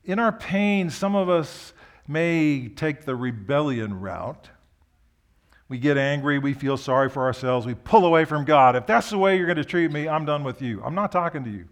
In 0.04 0.20
our 0.20 0.32
pain, 0.32 0.92
some 0.92 1.16
of 1.16 1.28
us 1.28 1.74
may 2.08 2.68
take 2.68 3.06
the 3.06 3.16
rebellion 3.16 4.00
route. 4.00 4.50
We 5.74 5.80
get 5.80 5.98
angry, 5.98 6.38
we 6.38 6.53
feel 6.53 6.77
sorry 6.77 7.10
for 7.10 7.25
ourselves, 7.25 7.65
we 7.65 7.74
pull 7.74 8.06
away 8.06 8.25
from 8.25 8.46
God. 8.46 8.75
If 8.75 8.86
that's 8.86 9.10
the 9.10 9.18
way 9.18 9.38
you're 9.38 9.48
going 9.48 9.58
to 9.58 9.65
treat 9.65 9.92
me, 9.92 10.08
I'm 10.08 10.24
done 10.24 10.44
with 10.44 10.62
you. 10.62 10.84
I'm 10.86 10.94
not 10.94 11.12
talking 11.12 11.44
to 11.46 11.50
you. 11.50 11.68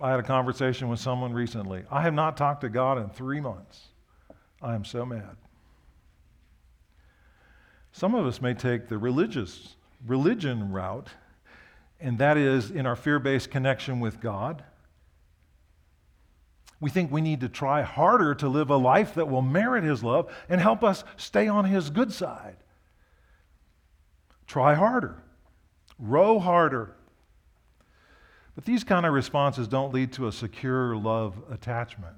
I 0.00 0.10
had 0.10 0.18
a 0.18 0.22
conversation 0.22 0.88
with 0.88 1.00
someone 1.00 1.34
recently. 1.34 1.82
I 1.90 2.00
have 2.00 2.14
not 2.14 2.38
talked 2.38 2.62
to 2.62 2.70
God 2.70 2.96
in 2.96 3.10
three 3.10 3.42
months. 3.42 3.88
I 4.62 4.74
am 4.74 4.86
so 4.86 5.04
mad. 5.04 5.36
Some 7.92 8.14
of 8.14 8.24
us 8.24 8.40
may 8.40 8.54
take 8.54 8.88
the 8.88 8.96
religious 8.96 9.76
religion 10.06 10.72
route, 10.72 11.08
and 12.00 12.16
that 12.16 12.38
is 12.38 12.70
in 12.70 12.86
our 12.86 12.96
fear-based 12.96 13.50
connection 13.50 14.00
with 14.00 14.18
God. 14.22 14.64
We 16.80 16.90
think 16.90 17.10
we 17.10 17.20
need 17.20 17.40
to 17.40 17.48
try 17.48 17.82
harder 17.82 18.34
to 18.36 18.48
live 18.48 18.70
a 18.70 18.76
life 18.76 19.14
that 19.14 19.28
will 19.28 19.42
merit 19.42 19.84
His 19.84 20.04
love 20.04 20.30
and 20.48 20.60
help 20.60 20.84
us 20.84 21.04
stay 21.16 21.48
on 21.48 21.64
His 21.64 21.90
good 21.90 22.12
side. 22.12 22.56
Try 24.46 24.74
harder, 24.74 25.22
row 25.98 26.38
harder. 26.38 26.94
But 28.54 28.64
these 28.64 28.84
kind 28.84 29.04
of 29.04 29.12
responses 29.12 29.68
don't 29.68 29.92
lead 29.92 30.12
to 30.14 30.26
a 30.26 30.32
secure 30.32 30.96
love 30.96 31.36
attachment 31.50 32.16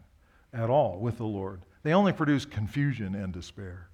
at 0.53 0.71
all 0.71 0.99
with 0.99 1.19
the 1.19 1.25
Lord. 1.25 1.63
They 1.83 1.93
only 1.93 2.13
produce 2.13 2.45
confusion 2.45 3.15
and 3.15 3.33
despair 3.33 3.89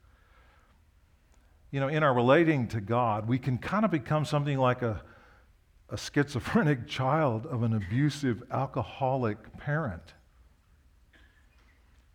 you 1.75 1.81
know, 1.81 1.89
in 1.89 2.05
our 2.05 2.15
relating 2.15 2.69
to 2.69 2.81
God, 2.81 3.27
we 3.27 3.37
can 3.37 3.59
kind 3.59 3.85
of 3.85 3.91
become 3.91 4.25
something 4.25 4.57
like 4.59 4.83
a, 4.83 5.03
a 5.91 5.99
schizophrenic 5.99 6.87
child 6.87 7.47
of 7.47 7.65
an 7.65 7.75
abusive 7.75 8.45
alcoholic 8.53 9.59
parent. 9.59 10.15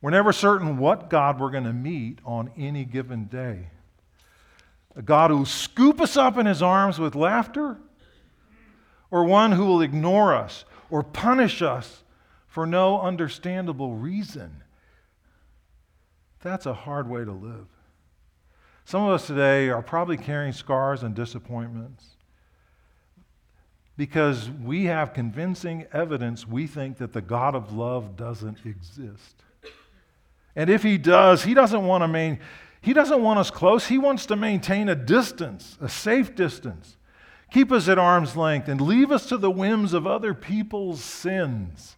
We're 0.01 0.11
never 0.11 0.31
certain 0.31 0.77
what 0.77 1.09
God 1.09 1.39
we're 1.39 1.51
going 1.51 1.65
to 1.65 1.73
meet 1.73 2.19
on 2.23 2.51
any 2.57 2.85
given 2.85 3.25
day. 3.25 3.67
A 4.95 5.01
God 5.01 5.31
who 5.31 5.37
will 5.37 5.45
scoop 5.45 5.99
us 5.99 6.15
up 6.15 6.37
in 6.37 6.45
his 6.45 6.61
arms 6.61 6.99
with 6.99 7.15
laughter, 7.15 7.77
or 9.11 9.25
one 9.25 9.51
who 9.51 9.65
will 9.65 9.81
ignore 9.81 10.33
us 10.33 10.65
or 10.89 11.03
punish 11.03 11.61
us 11.61 12.03
for 12.47 12.65
no 12.65 13.01
understandable 13.01 13.95
reason. 13.95 14.63
That's 16.41 16.65
a 16.65 16.73
hard 16.73 17.09
way 17.09 17.25
to 17.25 17.31
live. 17.31 17.67
Some 18.85 19.03
of 19.03 19.11
us 19.11 19.27
today 19.27 19.69
are 19.69 19.81
probably 19.81 20.17
carrying 20.17 20.53
scars 20.53 21.03
and 21.03 21.13
disappointments 21.13 22.15
because 23.97 24.49
we 24.49 24.85
have 24.85 25.13
convincing 25.13 25.85
evidence 25.91 26.47
we 26.47 26.65
think 26.65 26.97
that 26.97 27.13
the 27.13 27.21
God 27.21 27.53
of 27.53 27.73
love 27.73 28.15
doesn't 28.15 28.65
exist. 28.65 29.43
And 30.59 30.69
if 30.69 30.83
he 30.83 30.97
does, 30.97 31.45
he 31.45 31.53
doesn't 31.53 31.85
want 31.85 32.03
to 32.03 32.07
main, 32.09 32.37
he 32.81 32.91
doesn't 32.91 33.23
want 33.23 33.39
us 33.39 33.49
close. 33.49 33.87
He 33.87 33.97
wants 33.97 34.25
to 34.25 34.35
maintain 34.35 34.89
a 34.89 34.95
distance, 34.95 35.77
a 35.79 35.87
safe 35.87 36.35
distance. 36.35 36.97
Keep 37.49 37.71
us 37.71 37.87
at 37.87 37.97
arm's 37.97 38.35
length 38.35 38.67
and 38.67 38.81
leave 38.81 39.09
us 39.09 39.25
to 39.27 39.37
the 39.37 39.49
whims 39.49 39.93
of 39.93 40.05
other 40.05 40.33
people's 40.33 41.01
sins. 41.01 41.95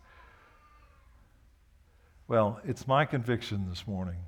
Well, 2.27 2.59
it's 2.63 2.87
my 2.87 3.03
conviction 3.03 3.67
this 3.67 3.87
morning 3.87 4.19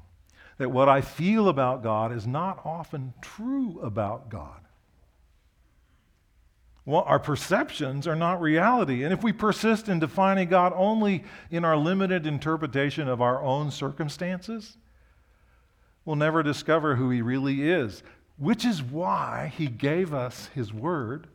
that 0.58 0.72
what 0.72 0.90
I 0.90 1.02
feel 1.02 1.48
about 1.48 1.84
God 1.84 2.12
is 2.12 2.26
not 2.26 2.60
often 2.66 3.14
true 3.22 3.80
about 3.84 4.30
God. 4.30 4.62
Well, 6.86 7.04
our 7.08 7.20
perceptions 7.20 8.08
are 8.08 8.16
not 8.16 8.42
reality. 8.42 9.04
And 9.04 9.14
if 9.14 9.24
we 9.24 9.32
persist 9.32 9.88
in 9.88 10.00
defining 10.00 10.50
God 10.50 10.74
only 10.76 11.24
in 11.50 11.64
our 11.64 11.78
limited 11.78 12.28
interpretation 12.28 13.08
of 13.08 13.22
our 13.22 13.42
own 13.42 13.72
circumstances, 13.72 14.78
we'll 16.04 16.18
never 16.18 16.44
discover 16.44 16.96
who 16.96 17.10
He 17.10 17.22
really 17.22 17.70
is, 17.70 18.04
which 18.38 18.66
is 18.66 18.84
why 18.84 19.54
He 19.56 19.68
gave 19.68 20.14
us 20.14 20.48
His 20.54 20.74
Word 20.74 21.28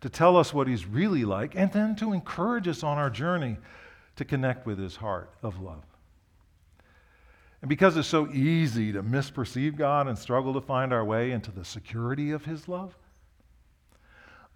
to 0.00 0.08
tell 0.08 0.36
us 0.36 0.52
what 0.52 0.66
He's 0.66 0.86
really 0.86 1.24
like 1.24 1.54
and 1.54 1.72
then 1.72 1.94
to 1.96 2.12
encourage 2.12 2.66
us 2.66 2.82
on 2.82 2.98
our 2.98 3.10
journey 3.10 3.58
to 4.16 4.24
connect 4.24 4.66
with 4.66 4.78
His 4.78 4.96
heart 4.96 5.30
of 5.40 5.60
love. 5.60 5.84
And 7.62 7.68
because 7.68 7.96
it's 7.96 8.08
so 8.08 8.28
easy 8.30 8.92
to 8.92 9.04
misperceive 9.04 9.76
God 9.76 10.08
and 10.08 10.18
struggle 10.18 10.52
to 10.54 10.60
find 10.60 10.92
our 10.92 11.04
way 11.04 11.30
into 11.30 11.52
the 11.52 11.64
security 11.64 12.32
of 12.32 12.44
His 12.44 12.66
love, 12.66 12.96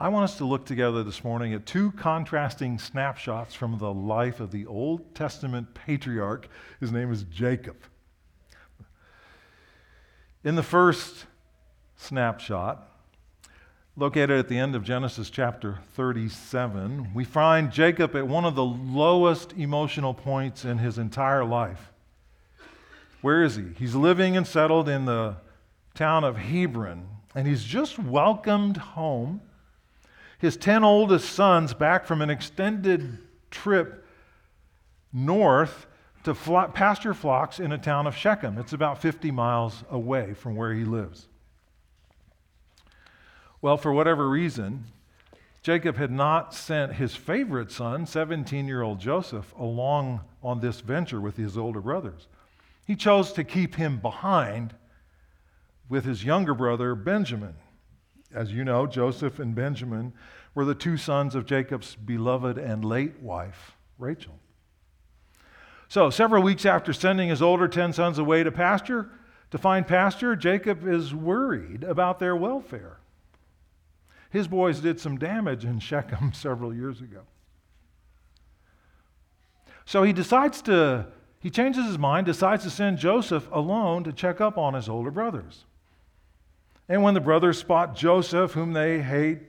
I 0.00 0.11
want 0.11 0.31
us 0.31 0.38
to 0.38 0.45
look 0.45 0.64
together 0.64 1.02
this 1.02 1.25
morning 1.25 1.52
at 1.55 1.67
two 1.67 1.90
contrasting 1.90 2.78
snapshots 2.78 3.52
from 3.52 3.78
the 3.78 3.93
life 3.93 4.38
of 4.38 4.52
the 4.52 4.64
Old 4.64 5.12
Testament 5.12 5.75
patriarch. 5.75 6.49
His 6.78 6.93
name 6.93 7.11
is 7.11 7.25
Jacob. 7.25 7.75
In 10.45 10.55
the 10.55 10.62
first 10.62 11.26
snapshot, 11.97 12.88
located 13.97 14.38
at 14.38 14.47
the 14.47 14.57
end 14.57 14.76
of 14.76 14.85
Genesis 14.85 15.31
chapter 15.31 15.81
37, 15.95 17.12
we 17.12 17.25
find 17.25 17.73
Jacob 17.73 18.14
at 18.14 18.28
one 18.28 18.45
of 18.45 18.55
the 18.55 18.64
lowest 18.64 19.52
emotional 19.55 20.14
points 20.14 20.64
in 20.64 20.78
his 20.78 20.97
entire 20.97 21.45
life. 21.45 21.90
Where 23.21 23.43
is 23.43 23.57
he? 23.57 23.71
He's 23.76 23.97
living 23.97 24.37
and 24.37 24.47
settled 24.47 24.88
in 24.88 25.07
the 25.07 25.38
town 25.95 26.23
of 26.23 26.37
Hebron, 26.37 27.09
and 27.35 27.49
he's 27.49 27.64
just 27.64 27.99
welcomed 27.99 28.76
home 28.76 29.40
his 30.38 30.57
10 30.57 30.85
oldest 30.85 31.33
sons 31.33 31.75
back 31.75 32.07
from 32.07 32.23
an 32.23 32.30
extended 32.30 33.18
trip 33.50 34.07
north 35.12 35.87
to 36.25 36.35
pasture 36.75 37.14
flocks 37.14 37.59
in 37.59 37.73
a 37.73 37.78
town 37.78 38.07
of 38.07 38.16
Shechem. 38.16 38.59
It's 38.59 38.73
about 38.73 39.00
50 39.00 39.30
miles 39.30 39.85
away 39.90 40.35
from 40.35 40.57
where 40.57 40.75
he 40.75 40.85
lives. 40.85 41.26
Well, 43.61 43.76
for 43.76 43.92
whatever 43.92 44.28
reason, 44.28 44.85
Jacob 45.62 45.97
had 45.97 46.11
not 46.11 46.54
sent 46.54 46.95
his 46.95 47.16
favorite 47.16 47.73
son, 47.73 48.07
17 48.07 48.68
year 48.68 48.83
old 48.83 49.00
Joseph, 49.00 49.52
along 49.59 50.21
on 50.42 50.61
this 50.61 50.80
venture 50.80 51.21
with 51.21 51.37
his 51.37 51.59
older 51.59 51.80
brothers. 51.80 52.28
He 52.87 52.95
chose 52.95 53.33
to 53.33 53.45
keep 53.45 53.75
him 53.75 53.99
behind 53.99 54.75
with 55.88 56.04
his 56.04 56.25
younger 56.25 56.54
brother 56.54 56.95
Benjamin. 56.95 57.54
As 58.32 58.52
you 58.52 58.64
know, 58.64 58.87
Joseph 58.87 59.38
and 59.38 59.54
Benjamin 59.54 60.12
were 60.54 60.64
the 60.64 60.75
two 60.75 60.97
sons 60.97 61.35
of 61.35 61.47
Jacob's 61.47 61.94
beloved 61.94 62.58
and 62.58 62.85
late 62.85 63.20
wife, 63.20 63.76
Rachel. 63.99 64.38
So, 65.88 66.11
several 66.11 66.42
weeks 66.42 66.66
after 66.66 66.92
sending 66.92 67.30
his 67.30 67.40
older 67.40 67.66
10 67.66 67.94
sons 67.94 68.18
away 68.18 68.42
to 68.42 68.52
pasture, 68.52 69.11
to 69.50 69.58
find 69.58 69.87
pasture, 69.87 70.37
Jacob 70.37 70.87
is 70.87 71.14
worried 71.14 71.82
about 71.82 72.18
their 72.18 72.37
welfare. 72.37 72.99
His 74.30 74.47
boys 74.47 74.80
did 74.80 75.00
some 75.00 75.16
damage 75.16 75.64
in 75.64 75.78
Shechem 75.80 76.32
several 76.35 76.75
years 76.75 77.00
ago. 77.00 77.23
So 79.87 80.02
he 80.02 80.12
decides 80.12 80.61
to 80.62 81.06
he 81.40 81.50
changes 81.50 81.87
his 81.87 81.99
mind, 81.99 82.26
decides 82.26 82.64
to 82.64 82.70
send 82.70 82.99
Joseph 82.99 83.49
alone 83.52 84.04
to 84.04 84.12
check 84.12 84.40
up 84.40 84.58
on 84.58 84.75
his 84.75 84.88
older 84.88 85.11
brothers. 85.11 85.64
And 86.88 87.02
when 87.02 87.14
the 87.14 87.21
brothers 87.21 87.59
spot 87.59 87.95
Joseph, 87.95 88.52
whom 88.52 88.73
they 88.73 89.00
hate 89.00 89.40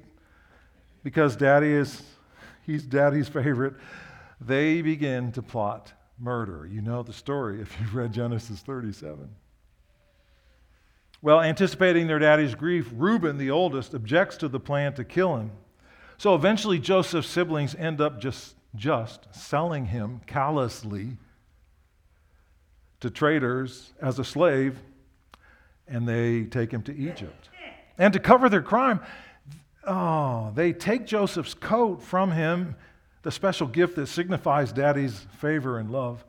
because 1.04 1.36
daddy 1.36 1.72
is 1.72 2.04
he's 2.66 2.84
daddy's 2.84 3.30
favorite, 3.30 3.74
they 4.42 4.82
begin 4.82 5.32
to 5.34 5.42
plot 5.42 5.94
murder. 6.20 6.68
You 6.70 6.82
know 6.82 7.04
the 7.04 7.14
story 7.14 7.62
if 7.62 7.80
you've 7.80 7.96
read 7.96 8.12
Genesis 8.12 8.60
37. 8.60 9.30
Well, 11.22 11.42
anticipating 11.42 12.08
their 12.08 12.20
daddy's 12.20 12.56
grief, 12.56 12.90
Reuben, 12.94 13.38
the 13.38 13.52
oldest, 13.52 13.94
objects 13.94 14.38
to 14.38 14.48
the 14.48 14.60
plan 14.60 14.94
to 14.94 15.04
kill 15.04 15.36
him. 15.36 15.52
So 16.18 16.36
eventually, 16.36 16.80
Joseph's 16.80 17.28
siblings 17.28 17.76
end 17.76 18.00
up 18.00 18.22
just, 18.22 18.56
just 18.76 19.28
selling 19.34 19.86
him 19.86 20.22
callously 20.28 21.18
to 23.02 23.10
traders 23.10 23.94
as 24.02 24.20
a 24.20 24.24
slave, 24.24 24.80
and 25.90 26.08
they 26.08 26.44
take 26.44 26.72
him 26.72 26.82
to 26.84 26.96
Egypt. 26.96 27.50
And 27.98 28.14
to 28.14 28.20
cover 28.20 28.50
their 28.50 28.62
crime, 28.62 29.02
oh, 29.86 30.52
they 30.56 30.74
take 30.74 31.06
Joseph's 31.06 31.54
coat 31.54 32.02
from 32.02 32.32
him, 32.32 32.76
the 33.24 33.32
special 33.32 33.68
gift 33.68 33.96
that 33.96 34.08
signifies 34.08 34.72
daddy's 34.72 35.28
favor 35.40 35.80
and 35.80 35.92
love, 35.92 36.24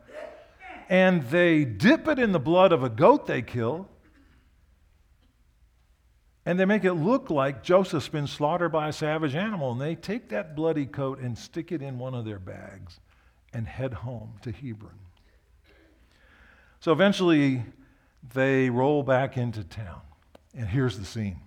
and 0.89 1.23
they 1.29 1.63
dip 1.63 2.09
it 2.09 2.19
in 2.19 2.33
the 2.33 2.39
blood 2.39 2.73
of 2.73 2.83
a 2.83 2.89
goat 2.89 3.25
they 3.25 3.41
kill. 3.41 3.87
And 6.45 6.59
they 6.59 6.65
make 6.65 6.83
it 6.83 6.93
look 6.93 7.29
like 7.29 7.63
Joseph's 7.63 8.09
been 8.09 8.27
slaughtered 8.27 8.73
by 8.73 8.89
a 8.89 8.93
savage 8.93 9.35
animal. 9.35 9.71
And 9.71 9.79
they 9.79 9.95
take 9.95 10.29
that 10.29 10.53
bloody 10.55 10.85
coat 10.85 11.19
and 11.19 11.37
stick 11.37 11.71
it 11.71 11.81
in 11.81 11.97
one 11.97 12.13
of 12.13 12.25
their 12.25 12.39
bags 12.39 12.99
and 13.53 13.67
head 13.67 13.93
home 13.93 14.33
to 14.41 14.51
Hebron. 14.51 14.99
So 16.81 16.91
eventually, 16.91 17.63
they 18.33 18.69
roll 18.69 19.03
back 19.03 19.37
into 19.37 19.63
town. 19.63 20.01
And 20.55 20.67
here's 20.67 20.97
the 20.97 21.05
scene 21.05 21.39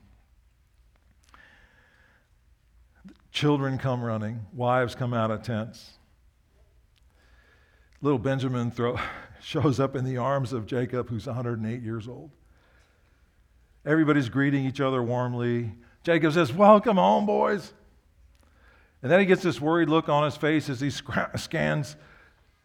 children 3.30 3.78
come 3.78 4.02
running, 4.02 4.46
wives 4.52 4.94
come 4.94 5.12
out 5.12 5.30
of 5.30 5.42
tents. 5.42 5.98
Little 8.00 8.18
Benjamin 8.18 8.70
throw, 8.70 8.98
shows 9.42 9.80
up 9.80 9.96
in 9.96 10.04
the 10.04 10.18
arms 10.18 10.52
of 10.52 10.66
Jacob, 10.66 11.08
who's 11.08 11.26
108 11.26 11.82
years 11.82 12.06
old. 12.06 12.30
Everybody's 13.84 14.28
greeting 14.28 14.64
each 14.64 14.80
other 14.80 15.02
warmly. 15.02 15.72
Jacob 16.04 16.32
says, 16.32 16.52
Welcome 16.52 16.96
home, 16.96 17.26
boys. 17.26 17.72
And 19.02 19.10
then 19.10 19.20
he 19.20 19.26
gets 19.26 19.42
this 19.42 19.60
worried 19.60 19.90
look 19.90 20.08
on 20.08 20.24
his 20.24 20.36
face 20.36 20.70
as 20.70 20.80
he 20.80 20.88
scans 20.88 21.96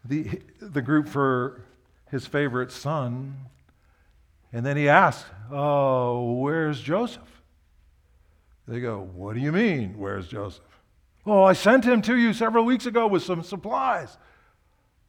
the, 0.04 0.40
the 0.60 0.80
group 0.80 1.06
for 1.06 1.62
his 2.10 2.26
favorite 2.26 2.72
son. 2.72 3.36
And 4.52 4.64
then 4.66 4.76
he 4.76 4.88
asks, 4.88 5.28
Oh, 5.50 6.34
where's 6.34 6.80
Joseph? 6.80 7.42
They 8.66 8.80
go, 8.80 9.00
What 9.00 9.34
do 9.34 9.40
you 9.40 9.52
mean, 9.52 9.98
where's 9.98 10.28
Joseph? 10.28 10.64
Oh, 11.26 11.42
I 11.42 11.52
sent 11.52 11.84
him 11.84 12.02
to 12.02 12.16
you 12.16 12.32
several 12.32 12.64
weeks 12.64 12.86
ago 12.86 13.06
with 13.06 13.22
some 13.22 13.42
supplies. 13.42 14.16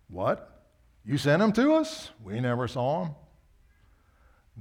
What? 0.09 0.63
You 1.05 1.17
sent 1.17 1.41
him 1.41 1.51
to 1.53 1.73
us? 1.73 2.11
We 2.23 2.39
never 2.39 2.67
saw 2.67 3.05
him. 3.05 3.15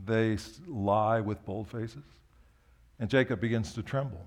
They 0.06 0.38
lie 0.66 1.20
with 1.20 1.44
bold 1.44 1.68
faces. 1.68 2.04
And 2.98 3.10
Jacob 3.10 3.40
begins 3.40 3.74
to 3.74 3.82
tremble. 3.82 4.24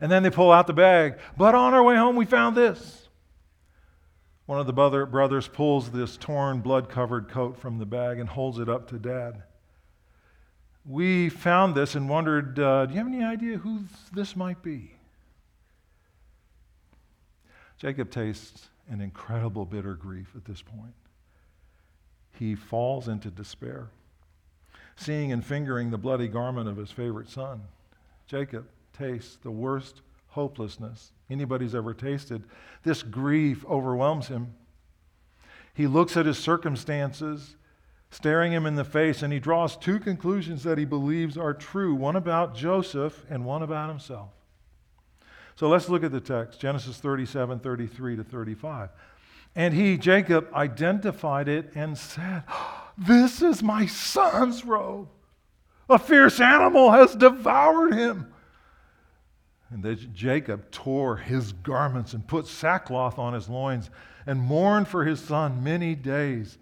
And 0.00 0.10
then 0.10 0.22
they 0.22 0.30
pull 0.30 0.52
out 0.52 0.66
the 0.66 0.72
bag. 0.72 1.18
But 1.36 1.54
on 1.54 1.74
our 1.74 1.82
way 1.82 1.96
home, 1.96 2.16
we 2.16 2.24
found 2.24 2.56
this. 2.56 3.08
One 4.46 4.60
of 4.60 4.66
the 4.66 4.72
brother, 4.72 5.06
brothers 5.06 5.48
pulls 5.48 5.90
this 5.90 6.16
torn, 6.16 6.60
blood 6.60 6.88
covered 6.88 7.28
coat 7.28 7.58
from 7.58 7.78
the 7.78 7.86
bag 7.86 8.18
and 8.18 8.28
holds 8.28 8.58
it 8.58 8.68
up 8.68 8.88
to 8.88 8.98
dad. 8.98 9.42
We 10.84 11.28
found 11.28 11.74
this 11.74 11.94
and 11.94 12.08
wondered 12.08 12.58
uh, 12.58 12.86
do 12.86 12.94
you 12.94 12.98
have 12.98 13.06
any 13.06 13.22
idea 13.22 13.58
who 13.58 13.84
this 14.12 14.34
might 14.34 14.62
be? 14.62 14.92
Jacob 17.78 18.10
tastes 18.10 18.68
an 18.88 19.00
incredible 19.00 19.64
bitter 19.64 19.94
grief 19.94 20.28
at 20.36 20.44
this 20.44 20.62
point. 20.62 20.94
He 22.38 22.54
falls 22.54 23.08
into 23.08 23.30
despair, 23.30 23.88
seeing 24.96 25.32
and 25.32 25.44
fingering 25.44 25.90
the 25.90 25.98
bloody 25.98 26.28
garment 26.28 26.68
of 26.68 26.76
his 26.76 26.90
favorite 26.90 27.28
son. 27.28 27.62
Jacob 28.26 28.66
tastes 28.96 29.36
the 29.36 29.50
worst 29.50 30.00
hopelessness 30.28 31.12
anybody's 31.30 31.74
ever 31.74 31.94
tasted. 31.94 32.42
This 32.82 33.02
grief 33.02 33.64
overwhelms 33.66 34.28
him. 34.28 34.54
He 35.74 35.86
looks 35.86 36.16
at 36.16 36.26
his 36.26 36.38
circumstances, 36.38 37.56
staring 38.12 38.52
him 38.52 38.66
in 38.66 38.76
the 38.76 38.84
face, 38.84 39.22
and 39.22 39.32
he 39.32 39.40
draws 39.40 39.74
two 39.74 39.98
conclusions 39.98 40.62
that 40.62 40.76
he 40.76 40.84
believes 40.84 41.38
are 41.38 41.54
true 41.54 41.94
one 41.94 42.14
about 42.14 42.54
Joseph 42.54 43.24
and 43.30 43.44
one 43.44 43.62
about 43.62 43.88
himself. 43.88 44.28
So 45.56 45.68
let's 45.68 45.88
look 45.88 46.04
at 46.04 46.12
the 46.12 46.20
text 46.20 46.60
Genesis 46.60 46.98
37 46.98 47.58
33 47.58 48.16
to 48.16 48.24
35. 48.24 48.90
And 49.56 49.74
he, 49.74 49.96
Jacob, 49.96 50.52
identified 50.54 51.48
it 51.48 51.72
and 51.74 51.96
said, 51.96 52.44
This 52.98 53.40
is 53.40 53.62
my 53.62 53.86
son's 53.86 54.64
robe. 54.64 55.08
A 55.88 55.98
fierce 55.98 56.38
animal 56.38 56.90
has 56.90 57.14
devoured 57.14 57.94
him. 57.94 58.32
And 59.70 59.82
then 59.82 60.10
Jacob 60.12 60.70
tore 60.70 61.16
his 61.16 61.52
garments 61.52 62.12
and 62.12 62.26
put 62.26 62.46
sackcloth 62.46 63.18
on 63.18 63.32
his 63.32 63.48
loins 63.48 63.88
and 64.26 64.38
mourned 64.38 64.88
for 64.88 65.06
his 65.06 65.18
son 65.18 65.64
many 65.64 65.94
days. 65.94 66.58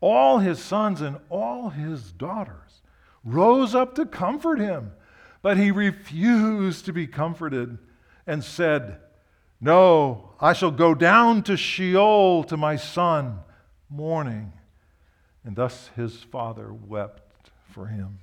All 0.00 0.38
his 0.38 0.58
sons 0.58 1.00
and 1.00 1.18
all 1.28 1.70
his 1.70 2.12
daughters 2.12 2.82
rose 3.24 3.74
up 3.74 3.94
to 3.96 4.06
comfort 4.06 4.58
him, 4.58 4.92
but 5.42 5.56
he 5.56 5.70
refused 5.70 6.86
to 6.86 6.92
be 6.92 7.06
comforted 7.06 7.78
and 8.26 8.42
said, 8.42 8.98
No, 9.60 10.30
I 10.40 10.52
shall 10.52 10.70
go 10.70 10.94
down 10.94 11.42
to 11.44 11.56
Sheol 11.56 12.44
to 12.44 12.56
my 12.56 12.76
son, 12.76 13.40
mourning. 13.90 14.52
And 15.44 15.56
thus 15.56 15.90
his 15.96 16.22
father 16.22 16.72
wept 16.72 17.50
for 17.70 17.86
him. 17.86 18.18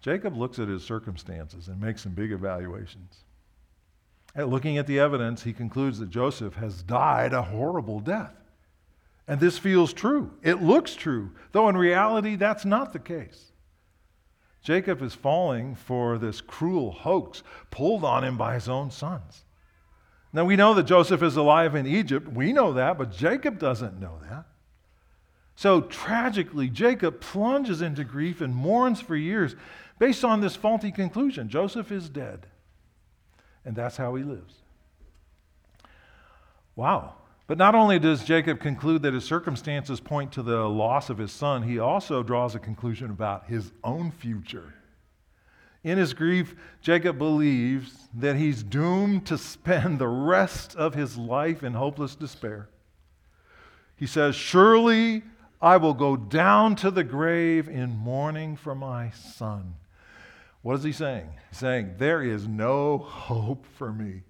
Jacob 0.00 0.36
looks 0.36 0.58
at 0.58 0.66
his 0.66 0.82
circumstances 0.82 1.68
and 1.68 1.80
makes 1.80 2.02
some 2.02 2.12
big 2.12 2.32
evaluations. 2.32 3.22
At 4.34 4.48
looking 4.48 4.78
at 4.78 4.86
the 4.86 4.98
evidence, 4.98 5.42
he 5.42 5.52
concludes 5.52 5.98
that 5.98 6.10
Joseph 6.10 6.54
has 6.54 6.82
died 6.82 7.32
a 7.32 7.42
horrible 7.42 8.00
death. 8.00 8.34
And 9.28 9.40
this 9.40 9.58
feels 9.58 9.92
true. 9.92 10.32
It 10.42 10.62
looks 10.62 10.94
true, 10.94 11.30
though 11.52 11.68
in 11.68 11.76
reality, 11.76 12.36
that's 12.36 12.64
not 12.64 12.92
the 12.92 12.98
case. 12.98 13.52
Jacob 14.62 15.02
is 15.02 15.14
falling 15.14 15.74
for 15.74 16.18
this 16.18 16.40
cruel 16.40 16.92
hoax 16.92 17.42
pulled 17.70 18.04
on 18.04 18.24
him 18.24 18.36
by 18.36 18.54
his 18.54 18.68
own 18.68 18.90
sons. 18.90 19.44
Now, 20.32 20.44
we 20.44 20.56
know 20.56 20.72
that 20.74 20.84
Joseph 20.84 21.22
is 21.22 21.36
alive 21.36 21.74
in 21.74 21.86
Egypt. 21.86 22.28
We 22.28 22.52
know 22.52 22.72
that, 22.72 22.96
but 22.96 23.12
Jacob 23.12 23.58
doesn't 23.58 24.00
know 24.00 24.18
that. 24.30 24.46
So 25.56 25.82
tragically, 25.82 26.68
Jacob 26.68 27.20
plunges 27.20 27.82
into 27.82 28.04
grief 28.04 28.40
and 28.40 28.54
mourns 28.54 29.00
for 29.00 29.14
years 29.14 29.54
based 29.98 30.24
on 30.24 30.40
this 30.40 30.56
faulty 30.56 30.90
conclusion 30.90 31.48
Joseph 31.48 31.92
is 31.92 32.08
dead. 32.08 32.46
And 33.64 33.76
that's 33.76 33.96
how 33.96 34.14
he 34.14 34.24
lives. 34.24 34.54
Wow. 36.74 37.14
But 37.46 37.58
not 37.58 37.74
only 37.74 37.98
does 37.98 38.24
Jacob 38.24 38.60
conclude 38.60 39.02
that 39.02 39.14
his 39.14 39.24
circumstances 39.24 40.00
point 40.00 40.32
to 40.32 40.42
the 40.42 40.68
loss 40.68 41.10
of 41.10 41.18
his 41.18 41.32
son, 41.32 41.62
he 41.62 41.78
also 41.78 42.22
draws 42.22 42.54
a 42.54 42.58
conclusion 42.58 43.10
about 43.10 43.46
his 43.46 43.72
own 43.84 44.10
future. 44.10 44.74
In 45.84 45.98
his 45.98 46.14
grief, 46.14 46.54
Jacob 46.80 47.18
believes 47.18 48.08
that 48.14 48.36
he's 48.36 48.62
doomed 48.62 49.26
to 49.26 49.36
spend 49.36 49.98
the 49.98 50.08
rest 50.08 50.76
of 50.76 50.94
his 50.94 51.18
life 51.18 51.62
in 51.62 51.74
hopeless 51.74 52.14
despair. 52.14 52.68
He 53.96 54.06
says, 54.06 54.34
Surely 54.36 55.22
I 55.60 55.76
will 55.76 55.94
go 55.94 56.16
down 56.16 56.76
to 56.76 56.90
the 56.90 57.04
grave 57.04 57.68
in 57.68 57.96
mourning 57.96 58.56
for 58.56 58.74
my 58.74 59.10
son. 59.10 59.74
What 60.62 60.76
is 60.76 60.84
he 60.84 60.92
saying? 60.92 61.28
He's 61.50 61.58
saying, 61.58 61.94
There 61.98 62.22
is 62.22 62.46
no 62.46 62.98
hope 62.98 63.66
for 63.76 63.92
me. 63.92 64.22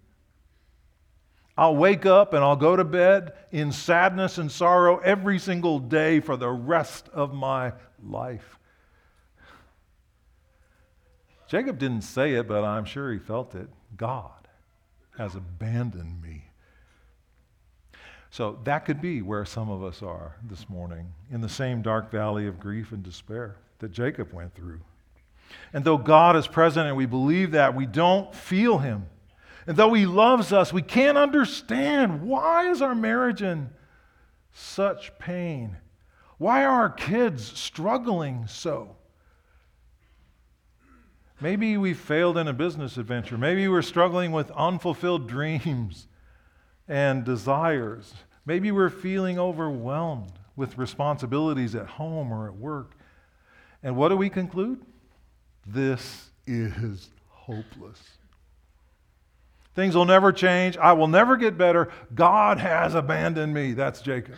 I'll 1.57 1.77
wake 1.77 2.07
up 2.07 2.33
and 2.33 2.43
I'll 2.43 2.57
go 2.57 2.77
to 2.77 2.85
bed 2.85 3.35
in 3.51 3.73
sadness 3.73 4.39
and 4.39 4.51
sorrow 4.51 4.99
every 4.99 5.39
single 5.39 5.79
day 5.79 6.21
for 6.21 6.37
the 6.37 6.49
rest 6.49 7.09
of 7.11 7.35
my 7.35 7.75
life. 8.03 8.59
Jacob 11.47 11.79
didn't 11.79 12.03
say 12.03 12.33
it, 12.33 12.49
but 12.49 12.65
I'm 12.65 12.87
sure 12.87 13.13
he 13.13 13.19
felt 13.19 13.55
it. 13.55 13.69
God 13.99 14.49
has 15.19 15.35
abandoned 15.35 16.23
me. 16.23 16.45
So 18.31 18.59
that 18.65 18.87
could 18.87 19.03
be 19.03 19.21
where 19.21 19.45
some 19.45 19.69
of 19.69 19.85
us 19.85 20.03
are 20.03 20.37
this 20.43 20.71
morning, 20.71 21.13
in 21.31 21.43
the 21.43 21.51
same 21.51 21.83
dark 21.83 22.11
valley 22.11 22.47
of 22.47 22.59
grief 22.59 22.93
and 22.93 23.03
despair 23.03 23.57
that 23.81 23.93
Jacob 23.93 24.33
went 24.33 24.55
through. 24.55 24.81
And 25.73 25.85
though 25.85 25.99
God 25.99 26.37
is 26.37 26.47
present 26.47 26.87
and 26.87 26.97
we 26.97 27.07
believe 27.07 27.53
that, 27.53 27.75
we 27.75 27.87
don't 27.87 28.35
feel 28.35 28.79
Him. 28.79 29.07
And 29.67 29.77
though 29.77 29.93
He 29.95 30.07
loves 30.07 30.53
us, 30.53 30.73
we 30.73 30.83
can't 30.83 31.19
understand 31.19 32.23
why 32.23 32.71
is 32.71 32.83
our 32.83 32.95
marriage 32.95 33.43
in 33.43 33.71
such 34.53 35.19
pain? 35.19 35.77
Why 36.39 36.65
are 36.65 36.83
our 36.83 36.91
kids 36.91 37.45
struggling 37.45 38.47
so? 38.47 38.97
Maybe 41.41 41.77
we 41.77 41.95
failed 41.95 42.39
in 42.39 42.47
a 42.47 42.53
business 42.53 42.97
adventure. 42.97 43.37
Maybe 43.37 43.67
we're 43.67 43.83
struggling 43.83 44.31
with 44.31 44.51
unfulfilled 44.53 45.29
dreams 45.29 46.07
and 46.87 47.25
desires. 47.25 48.15
Maybe 48.47 48.71
we're 48.71 48.91
feeling 48.91 49.39
overwhelmed 49.39 50.33
with 50.55 50.79
responsibilities 50.79 51.75
at 51.75 51.87
home 51.87 52.33
or 52.33 52.47
at 52.47 52.55
work. 52.55 52.97
And 53.83 53.97
what 53.97 54.11
do 54.11 54.17
we 54.17 54.31
conclude? 54.31 54.85
This 55.67 56.31
is 56.47 57.09
hopeless. 57.29 58.01
Things 59.75 59.95
will 59.95 60.05
never 60.05 60.33
change. 60.33 60.77
I 60.77 60.93
will 60.93 61.09
never 61.09 61.37
get 61.37 61.57
better. 61.57 61.89
God 62.15 62.59
has 62.59 62.95
abandoned 62.95 63.55
me. 63.55 63.73
That's 63.73 64.03
Jacob. 64.03 64.35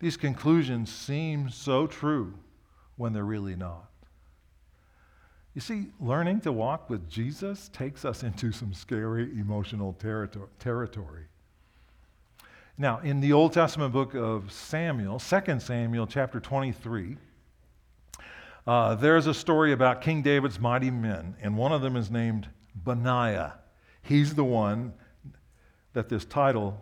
These 0.00 0.16
conclusions 0.16 0.92
seem 0.92 1.48
so 1.50 1.86
true 1.86 2.34
when 2.96 3.12
they're 3.12 3.24
really 3.24 3.56
not. 3.56 3.86
You 5.54 5.60
see, 5.60 5.88
learning 5.98 6.42
to 6.42 6.52
walk 6.52 6.88
with 6.90 7.08
Jesus 7.08 7.68
takes 7.72 8.04
us 8.04 8.22
into 8.22 8.52
some 8.52 8.72
scary 8.72 9.24
emotional 9.32 9.94
territory. 10.58 11.24
Now, 12.78 13.00
in 13.00 13.20
the 13.20 13.32
Old 13.32 13.52
Testament 13.52 13.92
book 13.92 14.14
of 14.14 14.50
Samuel, 14.52 15.18
2 15.18 15.60
Samuel 15.60 16.06
chapter 16.06 16.40
23, 16.40 17.16
uh, 18.66 18.94
there's 18.94 19.26
a 19.26 19.34
story 19.34 19.72
about 19.72 20.02
King 20.02 20.22
David's 20.22 20.60
mighty 20.60 20.90
men, 20.90 21.36
and 21.40 21.56
one 21.56 21.72
of 21.72 21.82
them 21.82 21.96
is 21.96 22.10
named 22.10 22.48
Benaiah. 22.74 23.54
He's 24.02 24.34
the 24.34 24.44
one 24.44 24.92
that 25.92 26.08
this 26.08 26.24
title, 26.24 26.80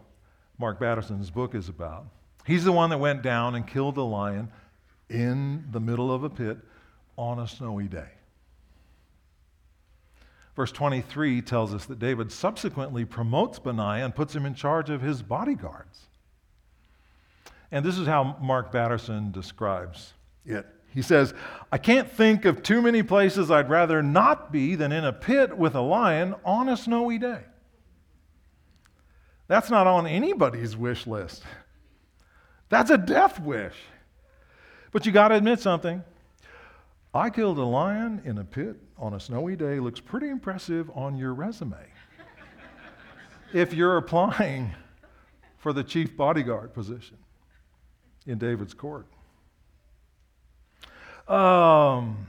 Mark 0.59 0.79
Batterson's 0.79 1.31
book, 1.31 1.55
is 1.55 1.69
about. 1.69 2.07
He's 2.47 2.64
the 2.64 2.73
one 2.73 2.91
that 2.91 2.99
went 2.99 3.23
down 3.23 3.55
and 3.55 3.67
killed 3.67 3.97
a 3.97 4.03
lion 4.03 4.51
in 5.09 5.67
the 5.71 5.81
middle 5.81 6.12
of 6.12 6.25
a 6.25 6.31
pit 6.31 6.59
on 7.17 7.38
a 7.38 7.47
snowy 7.47 7.88
day. 7.88 8.09
Verse 10.57 10.73
23 10.73 11.41
tells 11.43 11.73
us 11.73 11.87
that 11.87 11.99
David 12.01 12.33
subsequently 12.33 13.05
promotes 13.05 13.59
Benaiah 13.59 14.05
and 14.05 14.14
puts 14.14 14.35
him 14.35 14.45
in 14.45 14.55
charge 14.55 14.91
of 14.91 15.01
his 15.01 15.23
bodyguards. 15.23 16.07
And 17.71 17.85
this 17.85 17.99
is 17.99 18.07
how 18.07 18.37
Mark 18.41 18.73
Batterson 18.73 19.31
describes 19.31 20.14
it. 20.45 20.67
He 20.94 21.03
says, 21.03 21.35
I 21.70 21.79
can't 21.79 22.11
think 22.11 22.44
of 22.44 22.62
too 22.62 22.81
many 22.81 23.03
places 23.03 23.51
I'd 23.51 23.68
rather 23.68 24.03
not 24.03 24.51
be 24.51 24.74
than 24.74 24.90
in 24.90 25.05
a 25.05 25.12
pit 25.12 25.57
with 25.57 25.74
a 25.74 25.81
lion 25.81 26.35
on 26.44 26.68
a 26.68 26.77
snowy 26.77 27.18
day. 27.18 27.42
That's 29.48 29.70
not 29.70 29.87
on 29.87 30.07
anybody's 30.07 30.77
wish 30.77 31.07
list. 31.07 31.42
That's 32.68 32.90
a 32.90 32.98
death 32.98 33.40
wish. 33.40 33.74
But 34.92 35.07
you 35.07 35.12
got 35.12 35.29
to 35.29 35.35
admit 35.35 35.61
something. 35.61 36.03
I 37.14 37.31
killed 37.31 37.59
a 37.59 37.64
lion 37.64 38.22
in 38.24 38.38
a 38.38 38.44
pit 38.44 38.77
on 38.98 39.14
a 39.14 39.20
snowy 39.20 39.57
day 39.57 39.81
looks 39.81 40.01
pretty 40.01 40.29
impressive 40.29 40.90
on 40.94 41.16
your 41.16 41.33
resume. 41.33 41.77
if 43.53 43.72
you're 43.72 43.96
applying 43.96 44.74
for 45.57 45.72
the 45.72 45.83
chief 45.83 46.16
bodyguard 46.16 46.74
position 46.74 47.16
in 48.27 48.38
David's 48.38 48.74
court. 48.74 49.07
Um, 51.29 52.27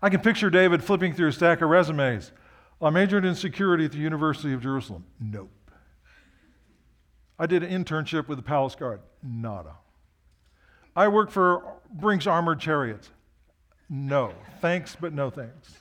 I 0.00 0.08
can 0.08 0.20
picture 0.20 0.48
David 0.48 0.82
flipping 0.82 1.12
through 1.12 1.28
a 1.28 1.32
stack 1.32 1.60
of 1.60 1.68
resumes. 1.68 2.32
I 2.80 2.90
majored 2.90 3.24
in 3.24 3.34
security 3.34 3.84
at 3.84 3.92
the 3.92 3.98
University 3.98 4.54
of 4.54 4.62
Jerusalem. 4.62 5.04
Nope. 5.20 5.50
I 7.38 7.46
did 7.46 7.62
an 7.62 7.84
internship 7.84 8.28
with 8.28 8.38
the 8.38 8.42
Palace 8.42 8.74
Guard. 8.74 9.00
Nada. 9.22 9.74
I 10.94 11.08
worked 11.08 11.32
for 11.32 11.62
Brinks 11.92 12.26
Armored 12.26 12.60
Chariots. 12.60 13.10
No. 13.88 14.32
Thanks, 14.60 14.96
but 14.98 15.12
no 15.12 15.30
thanks. 15.30 15.78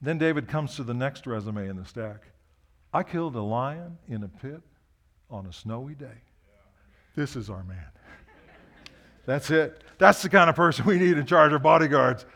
Then 0.00 0.18
David 0.18 0.48
comes 0.48 0.76
to 0.76 0.82
the 0.82 0.94
next 0.94 1.26
resume 1.26 1.68
in 1.68 1.76
the 1.76 1.84
stack. 1.84 2.26
I 2.92 3.02
killed 3.02 3.36
a 3.36 3.40
lion 3.40 3.98
in 4.08 4.22
a 4.22 4.28
pit 4.28 4.60
on 5.30 5.46
a 5.46 5.52
snowy 5.52 5.94
day. 5.94 6.22
This 7.14 7.36
is 7.36 7.48
our 7.48 7.64
man. 7.64 7.86
That's 9.26 9.50
it. 9.50 9.82
That's 9.98 10.22
the 10.22 10.28
kind 10.28 10.50
of 10.50 10.56
person 10.56 10.84
we 10.84 10.98
need 10.98 11.16
in 11.16 11.26
charge 11.26 11.52
of 11.52 11.62
bodyguards. 11.62 12.26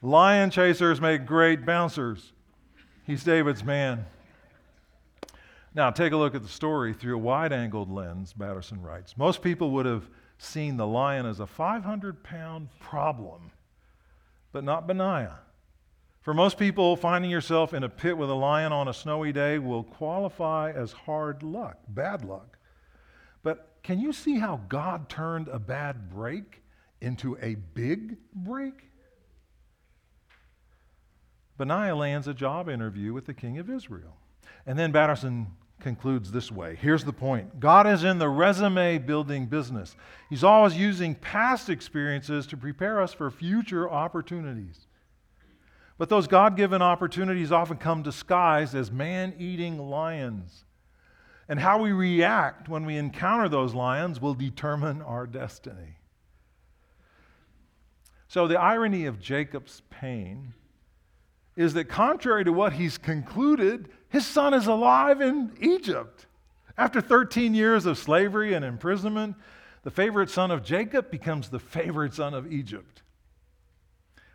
Lion 0.00 0.50
chasers 0.50 1.00
make 1.00 1.26
great 1.26 1.64
bouncers. 1.64 2.32
He's 3.06 3.24
David's 3.24 3.64
man. 3.64 4.06
Now, 5.74 5.90
take 5.90 6.12
a 6.12 6.16
look 6.16 6.34
at 6.34 6.42
the 6.42 6.48
story 6.48 6.94
through 6.94 7.16
a 7.16 7.18
wide 7.18 7.52
angled 7.52 7.90
lens, 7.90 8.32
Batterson 8.32 8.80
writes. 8.80 9.16
Most 9.16 9.42
people 9.42 9.70
would 9.72 9.86
have 9.86 10.08
seen 10.38 10.76
the 10.76 10.86
lion 10.86 11.26
as 11.26 11.40
a 11.40 11.46
500 11.46 12.22
pound 12.22 12.68
problem, 12.78 13.50
but 14.52 14.62
not 14.62 14.86
Benaiah. 14.86 15.40
For 16.20 16.32
most 16.32 16.58
people, 16.58 16.96
finding 16.96 17.30
yourself 17.30 17.74
in 17.74 17.82
a 17.82 17.88
pit 17.88 18.16
with 18.16 18.30
a 18.30 18.34
lion 18.34 18.72
on 18.72 18.88
a 18.88 18.94
snowy 18.94 19.32
day 19.32 19.58
will 19.58 19.82
qualify 19.82 20.70
as 20.70 20.92
hard 20.92 21.42
luck, 21.42 21.76
bad 21.88 22.24
luck. 22.24 22.56
But 23.44 23.76
can 23.84 24.00
you 24.00 24.12
see 24.12 24.38
how 24.40 24.62
God 24.68 25.08
turned 25.08 25.46
a 25.46 25.60
bad 25.60 26.10
break 26.10 26.62
into 27.00 27.38
a 27.40 27.54
big 27.54 28.16
break? 28.34 28.90
Benaiah 31.56 31.94
lands 31.94 32.26
a 32.26 32.34
job 32.34 32.68
interview 32.68 33.12
with 33.12 33.26
the 33.26 33.34
king 33.34 33.58
of 33.58 33.70
Israel. 33.70 34.16
And 34.66 34.76
then 34.76 34.90
Batterson 34.90 35.46
concludes 35.80 36.32
this 36.32 36.50
way. 36.50 36.76
Here's 36.80 37.04
the 37.04 37.12
point 37.12 37.60
God 37.60 37.86
is 37.86 38.02
in 38.02 38.18
the 38.18 38.28
resume 38.28 38.98
building 38.98 39.46
business. 39.46 39.94
He's 40.30 40.42
always 40.42 40.76
using 40.76 41.14
past 41.14 41.68
experiences 41.68 42.46
to 42.48 42.56
prepare 42.56 43.00
us 43.00 43.12
for 43.12 43.30
future 43.30 43.88
opportunities. 43.88 44.86
But 45.98 46.08
those 46.08 46.26
God 46.26 46.56
given 46.56 46.82
opportunities 46.82 47.52
often 47.52 47.76
come 47.76 48.02
disguised 48.02 48.74
as 48.74 48.90
man 48.90 49.34
eating 49.38 49.78
lions. 49.78 50.63
And 51.48 51.60
how 51.60 51.82
we 51.82 51.92
react 51.92 52.68
when 52.68 52.86
we 52.86 52.96
encounter 52.96 53.48
those 53.48 53.74
lions 53.74 54.20
will 54.20 54.34
determine 54.34 55.02
our 55.02 55.26
destiny. 55.26 55.98
So, 58.28 58.48
the 58.48 58.58
irony 58.58 59.06
of 59.06 59.20
Jacob's 59.20 59.82
pain 59.90 60.54
is 61.56 61.74
that, 61.74 61.88
contrary 61.88 62.44
to 62.44 62.52
what 62.52 62.72
he's 62.72 62.98
concluded, 62.98 63.88
his 64.08 64.26
son 64.26 64.54
is 64.54 64.66
alive 64.66 65.20
in 65.20 65.52
Egypt. 65.60 66.26
After 66.76 67.00
13 67.00 67.54
years 67.54 67.86
of 67.86 67.98
slavery 67.98 68.54
and 68.54 68.64
imprisonment, 68.64 69.36
the 69.84 69.90
favorite 69.90 70.30
son 70.30 70.50
of 70.50 70.64
Jacob 70.64 71.10
becomes 71.10 71.48
the 71.48 71.60
favorite 71.60 72.14
son 72.14 72.34
of 72.34 72.50
Egypt. 72.50 73.02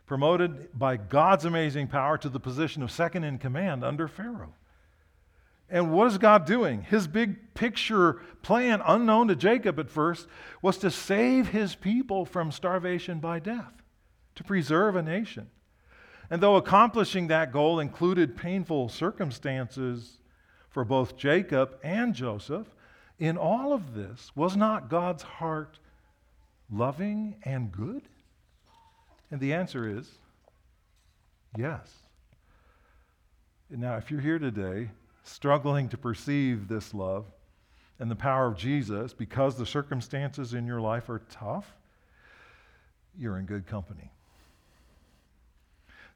Promoted 0.05 0.77
by 0.77 0.95
God's 0.95 1.45
amazing 1.45 1.87
power 1.87 2.17
to 2.19 2.29
the 2.29 2.39
position 2.39 2.81
of 2.81 2.91
second 2.91 3.23
in 3.23 3.37
command 3.37 3.83
under 3.83 4.07
Pharaoh. 4.07 4.53
And 5.71 5.91
what 5.91 6.07
is 6.07 6.17
God 6.17 6.45
doing? 6.45 6.81
His 6.81 7.07
big 7.07 7.53
picture 7.53 8.21
plan, 8.41 8.81
unknown 8.85 9.27
to 9.27 9.35
Jacob 9.35 9.79
at 9.79 9.89
first, 9.89 10.27
was 10.61 10.77
to 10.79 10.89
save 10.89 11.49
his 11.49 11.75
people 11.75 12.25
from 12.25 12.51
starvation 12.51 13.19
by 13.19 13.39
death, 13.39 13.73
to 14.35 14.43
preserve 14.43 14.95
a 14.95 15.03
nation. 15.03 15.49
And 16.29 16.41
though 16.41 16.55
accomplishing 16.55 17.27
that 17.27 17.51
goal 17.51 17.79
included 17.79 18.35
painful 18.35 18.89
circumstances 18.89 20.19
for 20.69 20.83
both 20.83 21.17
Jacob 21.17 21.77
and 21.83 22.13
Joseph, 22.13 22.67
in 23.17 23.37
all 23.37 23.73
of 23.73 23.93
this, 23.93 24.31
was 24.35 24.55
not 24.55 24.89
God's 24.89 25.23
heart 25.23 25.79
loving 26.71 27.35
and 27.43 27.71
good? 27.71 28.03
And 29.29 29.39
the 29.39 29.53
answer 29.53 29.87
is 29.87 30.09
yes. 31.57 31.91
Now, 33.69 33.97
if 33.97 34.09
you're 34.09 34.21
here 34.21 34.39
today 34.39 34.89
struggling 35.29 35.89
to 35.89 35.97
perceive 35.97 36.67
this 36.67 36.93
love 36.93 37.25
and 37.99 38.09
the 38.09 38.15
power 38.15 38.47
of 38.47 38.57
Jesus 38.57 39.13
because 39.13 39.57
the 39.57 39.65
circumstances 39.65 40.53
in 40.53 40.65
your 40.65 40.81
life 40.81 41.09
are 41.09 41.21
tough, 41.29 41.75
you're 43.17 43.37
in 43.37 43.45
good 43.45 43.67
company. 43.67 44.11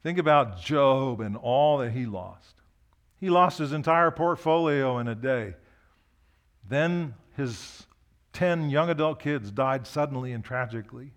Think 0.02 0.18
about 0.18 0.60
Job 0.60 1.20
and 1.20 1.36
all 1.36 1.78
that 1.78 1.92
he 1.92 2.06
lost. 2.06 2.54
He 3.20 3.30
lost 3.30 3.58
his 3.58 3.72
entire 3.72 4.10
portfolio 4.10 4.98
in 4.98 5.08
a 5.08 5.14
day. 5.14 5.54
Then 6.68 7.14
his 7.36 7.86
10 8.34 8.68
young 8.68 8.90
adult 8.90 9.20
kids 9.20 9.50
died 9.50 9.86
suddenly 9.86 10.32
and 10.32 10.44
tragically. 10.44 11.12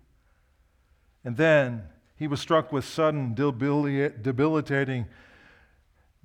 And 1.24 1.36
then 1.36 1.82
he 2.16 2.26
was 2.26 2.40
struck 2.40 2.72
with 2.72 2.84
sudden 2.84 3.34
debilitating 3.34 5.06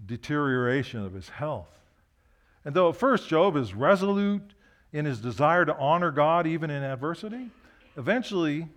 deterioration 0.06 1.04
of 1.06 1.14
his 1.14 1.30
health. 1.30 1.70
And 2.66 2.76
though 2.76 2.90
at 2.90 2.96
first 2.96 3.28
Job 3.28 3.56
is 3.56 3.74
resolute 3.74 4.54
in 4.92 5.06
his 5.06 5.20
desire 5.20 5.66
to 5.66 5.76
honor 5.76 6.12
God 6.12 6.48
even 6.48 6.70
in 6.70 6.84
adversity, 6.84 7.50
eventually 7.98 8.68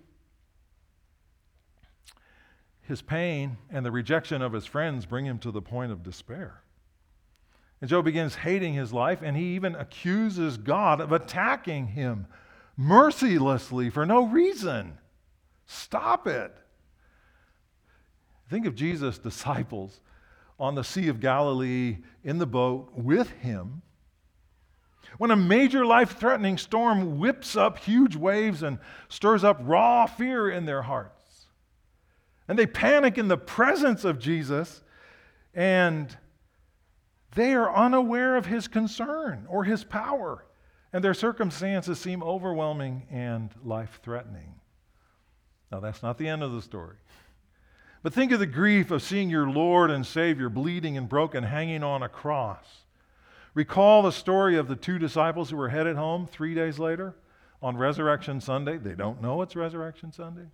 his 2.81 3.01
pain 3.01 3.57
and 3.69 3.85
the 3.85 3.91
rejection 3.91 4.41
of 4.41 4.53
his 4.53 4.65
friends 4.65 5.05
bring 5.05 5.25
him 5.25 5.39
to 5.39 5.51
the 5.51 5.61
point 5.61 5.91
of 5.91 6.03
despair. 6.03 6.61
And 7.79 7.89
Job 7.89 8.05
begins 8.05 8.35
hating 8.35 8.73
his 8.73 8.91
life, 8.91 9.21
and 9.21 9.37
he 9.37 9.55
even 9.55 9.75
accuses 9.75 10.57
God 10.57 10.99
of 10.99 11.11
attacking 11.11 11.87
him 11.87 12.25
mercilessly 12.75 13.89
for 13.89 14.05
no 14.05 14.25
reason. 14.25 14.97
Stop 15.67 16.27
it. 16.27 16.55
Think 18.49 18.65
of 18.65 18.73
Jesus' 18.75 19.17
disciples 19.17 19.99
on 20.59 20.75
the 20.75 20.83
Sea 20.83 21.07
of 21.07 21.19
Galilee 21.19 21.97
in 22.23 22.39
the 22.39 22.47
boat 22.47 22.91
with 22.95 23.29
him. 23.31 23.81
When 25.17 25.31
a 25.31 25.35
major 25.35 25.85
life 25.85 26.17
threatening 26.17 26.57
storm 26.57 27.19
whips 27.19 27.55
up 27.55 27.77
huge 27.77 28.15
waves 28.15 28.63
and 28.63 28.79
stirs 29.09 29.43
up 29.43 29.59
raw 29.61 30.05
fear 30.05 30.49
in 30.49 30.65
their 30.65 30.83
hearts. 30.83 31.45
And 32.47 32.57
they 32.57 32.65
panic 32.65 33.17
in 33.17 33.27
the 33.27 33.37
presence 33.37 34.05
of 34.05 34.19
Jesus, 34.19 34.83
and 35.53 36.15
they 37.35 37.53
are 37.53 37.73
unaware 37.73 38.35
of 38.35 38.45
his 38.45 38.67
concern 38.67 39.45
or 39.49 39.63
his 39.63 39.83
power, 39.83 40.45
and 40.93 41.03
their 41.03 41.13
circumstances 41.13 41.99
seem 41.99 42.23
overwhelming 42.23 43.07
and 43.11 43.51
life 43.63 43.99
threatening. 44.03 44.55
Now, 45.71 45.79
that's 45.81 46.01
not 46.01 46.17
the 46.17 46.27
end 46.27 46.43
of 46.43 46.53
the 46.53 46.61
story. 46.61 46.95
But 48.03 48.13
think 48.13 48.31
of 48.31 48.39
the 48.39 48.45
grief 48.45 48.91
of 48.91 49.01
seeing 49.01 49.29
your 49.29 49.49
Lord 49.49 49.89
and 49.89 50.05
Savior 50.05 50.49
bleeding 50.49 50.97
and 50.97 51.09
broken, 51.09 51.43
hanging 51.43 51.83
on 51.83 52.03
a 52.03 52.09
cross. 52.09 52.83
Recall 53.53 54.03
the 54.03 54.11
story 54.11 54.55
of 54.55 54.67
the 54.67 54.75
two 54.75 54.99
disciples 54.99 55.49
who 55.49 55.57
were 55.57 55.69
headed 55.69 55.95
home 55.95 56.27
three 56.27 56.53
days 56.53 56.77
later 56.77 57.15
on 57.61 57.75
Resurrection 57.75 58.39
Sunday. 58.39 58.77
They 58.77 58.93
don't 58.93 59.21
know 59.21 59.41
it's 59.41 59.55
Resurrection 59.55 60.11
Sunday, 60.11 60.47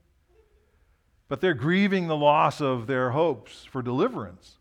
but 1.27 1.41
they're 1.41 1.53
grieving 1.53 2.07
the 2.07 2.15
loss 2.15 2.61
of 2.61 2.87
their 2.87 3.11
hopes 3.11 3.65
for 3.65 3.81
deliverance. 3.81 4.57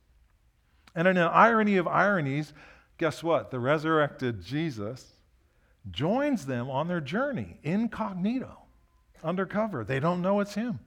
And 0.95 1.07
in 1.07 1.17
an 1.17 1.31
irony 1.33 1.77
of 1.77 1.87
ironies, 1.87 2.53
guess 2.99 3.23
what? 3.23 3.51
The 3.51 3.61
resurrected 3.61 4.43
Jesus 4.43 5.07
joins 5.91 6.47
them 6.47 6.69
on 6.69 6.89
their 6.89 7.01
journey 7.01 7.59
incognito, 7.63 8.59
undercover. 9.23 9.85
They 9.85 10.01
don't 10.01 10.21
know 10.21 10.41
it's 10.41 10.55
him. 10.55 10.81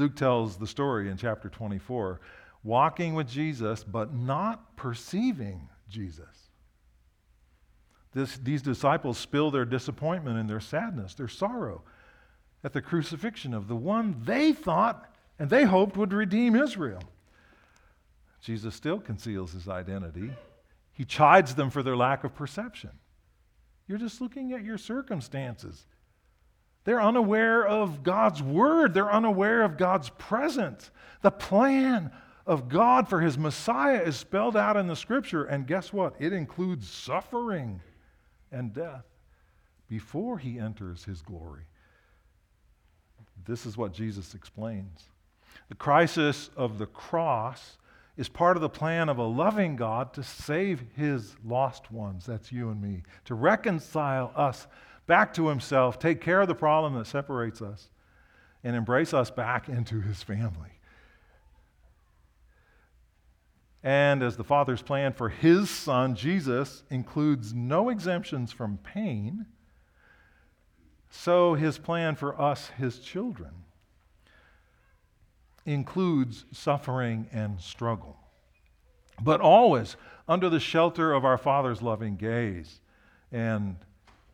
Luke 0.00 0.16
tells 0.16 0.56
the 0.56 0.66
story 0.66 1.10
in 1.10 1.18
chapter 1.18 1.50
24 1.50 2.20
walking 2.64 3.14
with 3.14 3.28
Jesus, 3.28 3.84
but 3.84 4.14
not 4.14 4.74
perceiving 4.74 5.68
Jesus. 5.90 6.48
This, 8.14 8.38
these 8.38 8.62
disciples 8.62 9.18
spill 9.18 9.50
their 9.50 9.66
disappointment 9.66 10.38
and 10.38 10.48
their 10.48 10.58
sadness, 10.58 11.14
their 11.14 11.28
sorrow 11.28 11.82
at 12.64 12.72
the 12.72 12.80
crucifixion 12.80 13.52
of 13.52 13.68
the 13.68 13.76
one 13.76 14.16
they 14.24 14.52
thought 14.52 15.06
and 15.38 15.50
they 15.50 15.64
hoped 15.64 15.98
would 15.98 16.14
redeem 16.14 16.56
Israel. 16.56 17.02
Jesus 18.40 18.74
still 18.74 19.00
conceals 19.00 19.52
his 19.52 19.68
identity. 19.68 20.30
He 20.94 21.04
chides 21.04 21.54
them 21.54 21.68
for 21.68 21.82
their 21.82 21.96
lack 21.96 22.24
of 22.24 22.34
perception. 22.34 22.90
You're 23.86 23.98
just 23.98 24.22
looking 24.22 24.54
at 24.54 24.64
your 24.64 24.78
circumstances. 24.78 25.84
They're 26.84 27.02
unaware 27.02 27.66
of 27.66 28.02
God's 28.02 28.42
word, 28.42 28.94
they're 28.94 29.12
unaware 29.12 29.62
of 29.62 29.76
God's 29.76 30.10
presence. 30.10 30.90
The 31.22 31.30
plan 31.30 32.10
of 32.46 32.68
God 32.68 33.08
for 33.08 33.20
his 33.20 33.36
Messiah 33.36 34.02
is 34.02 34.16
spelled 34.16 34.56
out 34.56 34.76
in 34.76 34.86
the 34.86 34.96
scripture, 34.96 35.44
and 35.44 35.66
guess 35.66 35.92
what? 35.92 36.14
It 36.18 36.32
includes 36.32 36.88
suffering 36.88 37.80
and 38.50 38.72
death 38.72 39.04
before 39.88 40.38
he 40.38 40.58
enters 40.58 41.04
his 41.04 41.20
glory. 41.22 41.64
This 43.44 43.66
is 43.66 43.76
what 43.76 43.92
Jesus 43.92 44.34
explains. 44.34 45.04
The 45.68 45.74
crisis 45.74 46.50
of 46.56 46.78
the 46.78 46.86
cross 46.86 47.76
is 48.16 48.28
part 48.28 48.56
of 48.56 48.60
the 48.60 48.68
plan 48.68 49.08
of 49.08 49.18
a 49.18 49.24
loving 49.24 49.76
God 49.76 50.12
to 50.14 50.22
save 50.22 50.84
his 50.96 51.36
lost 51.44 51.90
ones. 51.90 52.26
That's 52.26 52.52
you 52.52 52.70
and 52.70 52.80
me. 52.80 53.02
To 53.26 53.34
reconcile 53.34 54.32
us 54.34 54.66
back 55.10 55.34
to 55.34 55.48
himself, 55.48 55.98
take 55.98 56.20
care 56.20 56.40
of 56.40 56.46
the 56.46 56.54
problem 56.54 56.94
that 56.94 57.04
separates 57.04 57.60
us, 57.60 57.90
and 58.62 58.76
embrace 58.76 59.12
us 59.12 59.28
back 59.28 59.68
into 59.68 60.00
his 60.00 60.22
family. 60.22 60.70
And 63.82 64.22
as 64.22 64.36
the 64.36 64.44
Father's 64.44 64.82
plan 64.82 65.12
for 65.12 65.28
his 65.28 65.68
Son, 65.68 66.14
Jesus, 66.14 66.84
includes 66.90 67.52
no 67.52 67.88
exemptions 67.88 68.52
from 68.52 68.78
pain, 68.78 69.46
so 71.10 71.54
his 71.54 71.76
plan 71.76 72.14
for 72.14 72.40
us, 72.40 72.68
his 72.78 73.00
children, 73.00 73.50
includes 75.66 76.44
suffering 76.52 77.26
and 77.32 77.60
struggle. 77.60 78.16
But 79.20 79.40
always 79.40 79.96
under 80.28 80.48
the 80.48 80.60
shelter 80.60 81.12
of 81.12 81.24
our 81.24 81.36
Father's 81.36 81.82
loving 81.82 82.14
gaze 82.14 82.80
and 83.32 83.76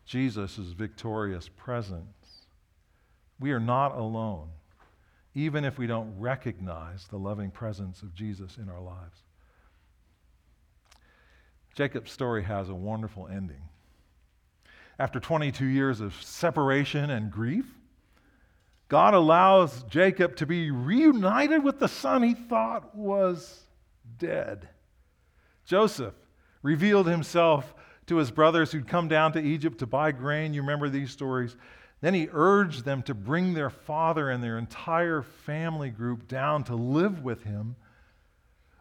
Jesus' 0.07 0.57
victorious 0.57 1.49
presence. 1.49 2.47
We 3.39 3.53
are 3.53 3.61
not 3.61 3.97
alone, 3.97 4.49
even 5.35 5.65
if 5.65 5.79
we 5.79 5.87
don't 5.87 6.19
recognize 6.19 7.07
the 7.09 7.19
loving 7.19 7.51
presence 7.51 8.03
of 8.03 8.15
Jesus 8.15 8.57
in 8.57 8.69
our 8.69 8.81
lives. 8.81 9.19
Jacob's 11.75 12.13
story 12.13 12.45
has 12.45 12.71
a 12.71 12.75
wonderful 12.75 13.29
ending. 13.29 13.63
After 14.99 15.21
22 15.21 15.67
years 15.67 16.01
of 16.01 16.15
separation 16.23 17.11
and 17.11 17.31
grief, 17.31 17.67
God 18.89 19.13
allows 19.13 19.83
Jacob 19.85 20.37
to 20.37 20.47
be 20.47 20.71
reunited 20.71 21.63
with 21.63 21.81
the 21.81 21.89
son 21.89 22.23
he 22.23 22.35
thought 22.35 22.95
was 22.95 23.65
dead. 24.19 24.69
Joseph 25.67 26.15
revealed 26.63 27.09
himself 27.09 27.75
to 28.07 28.17
his 28.17 28.31
brothers 28.31 28.73
who'd 28.73 28.89
come 28.89 29.09
down 29.09 29.33
to 29.33 29.41
Egypt 29.41 29.79
to 29.79 29.87
buy 29.87 30.13
grain. 30.13 30.55
You 30.55 30.63
remember 30.63 30.89
these 30.89 31.11
stories. 31.11 31.57
Then 32.01 32.15
he 32.15 32.29
urged 32.33 32.85
them 32.85 33.03
to 33.05 33.15
bring 33.15 33.55
their 33.55 33.71
father 33.71 34.31
and 34.31 34.43
their 34.43 34.59
entire 34.59 35.23
family 35.23 35.91
group 35.91 36.29
down 36.29 36.65
to 36.65 36.75
live 36.75 37.23
with 37.23 37.43
him 37.45 37.77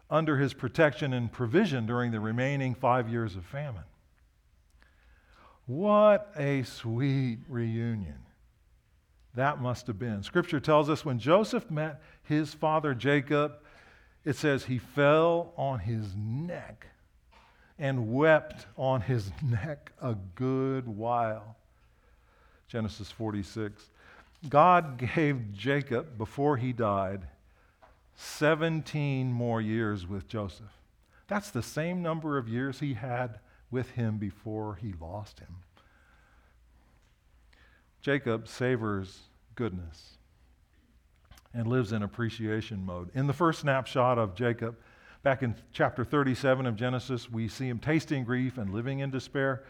under 0.08 0.36
his 0.36 0.54
protection 0.54 1.12
and 1.12 1.32
provision 1.32 1.86
during 1.86 2.12
the 2.12 2.20
remaining 2.20 2.74
five 2.74 3.08
years 3.08 3.34
of 3.34 3.44
famine. 3.44 3.82
What 5.66 6.30
a 6.36 6.62
sweet 6.62 7.38
reunion 7.48 8.18
that 9.34 9.60
must 9.60 9.86
have 9.86 9.98
been. 9.98 10.22
Scripture 10.22 10.60
tells 10.60 10.88
us 10.88 11.04
when 11.04 11.18
Joseph 11.18 11.70
met 11.70 12.00
his 12.22 12.54
father 12.54 12.94
Jacob, 12.94 13.52
it 14.24 14.34
says 14.34 14.64
he 14.64 14.78
fell 14.78 15.52
on 15.56 15.80
his 15.80 16.14
neck 16.16 16.86
and 17.78 18.12
wept 18.12 18.66
on 18.76 19.00
his 19.00 19.30
neck 19.42 19.92
a 20.00 20.16
good 20.34 20.86
while. 20.86 21.56
Genesis 22.68 23.10
46. 23.10 23.90
God 24.48 24.98
gave 25.14 25.52
Jacob, 25.52 26.18
before 26.18 26.56
he 26.56 26.72
died, 26.72 27.22
17 28.16 29.32
more 29.32 29.60
years 29.60 30.06
with 30.06 30.28
Joseph. 30.28 30.72
That's 31.28 31.50
the 31.50 31.62
same 31.62 32.02
number 32.02 32.38
of 32.38 32.48
years 32.48 32.80
he 32.80 32.94
had 32.94 33.40
with 33.70 33.90
him 33.90 34.18
before 34.18 34.76
he 34.76 34.94
lost 35.00 35.40
him. 35.40 35.56
Jacob 38.00 38.46
savors 38.46 39.18
goodness 39.56 40.18
and 41.52 41.66
lives 41.66 41.92
in 41.92 42.02
appreciation 42.02 42.84
mode. 42.84 43.10
In 43.14 43.26
the 43.26 43.32
first 43.32 43.60
snapshot 43.60 44.18
of 44.18 44.34
Jacob, 44.34 44.76
back 45.26 45.42
in 45.42 45.56
chapter 45.72 46.04
37 46.04 46.66
of 46.66 46.76
Genesis, 46.76 47.28
we 47.28 47.48
see 47.48 47.68
him 47.68 47.80
tasting 47.80 48.22
grief 48.22 48.58
and 48.58 48.72
living 48.72 49.00
in 49.00 49.10
despair. 49.10 49.64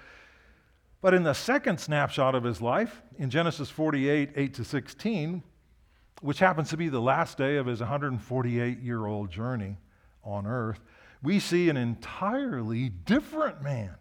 But 1.01 1.15
in 1.15 1.23
the 1.23 1.33
second 1.33 1.81
snapshot 1.81 2.35
of 2.35 2.45
his 2.45 2.61
life, 2.61 3.01
in 3.17 3.31
Genesis 3.31 3.71
48, 3.71 4.33
8 4.37 4.53
to 4.53 4.65
16, 4.65 5.43
which 6.21 6.41
happens 6.41 6.69
to 6.69 6.77
be 6.77 6.91
the 6.91 7.01
last 7.01 7.39
day 7.39 7.57
of 7.57 7.65
his 7.65 7.81
148 7.81 8.81
year 8.81 9.07
old 9.07 9.31
journey 9.31 9.79
on 10.23 10.47
earth, 10.47 10.81
we 11.23 11.41
see 11.41 11.71
an 11.71 11.79
entirely 11.79 12.91
different 12.91 13.63
man. 13.63 13.95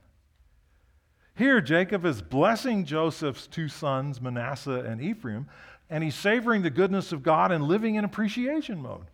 Here, 1.36 1.62
Jacob 1.62 2.04
is 2.04 2.22
blessing 2.22 2.84
Joseph's 2.84 3.48
two 3.48 3.70
sons, 3.70 4.20
Manasseh 4.20 4.84
and 4.86 5.02
Ephraim, 5.02 5.48
and 5.90 6.04
he's 6.04 6.16
savoring 6.16 6.64
the 6.64 6.70
goodness 6.70 7.14
of 7.14 7.24
God 7.24 7.54
and 7.54 7.64
living 7.64 7.96
in 7.96 8.04
appreciation 8.04 8.82
mode. 8.82 9.06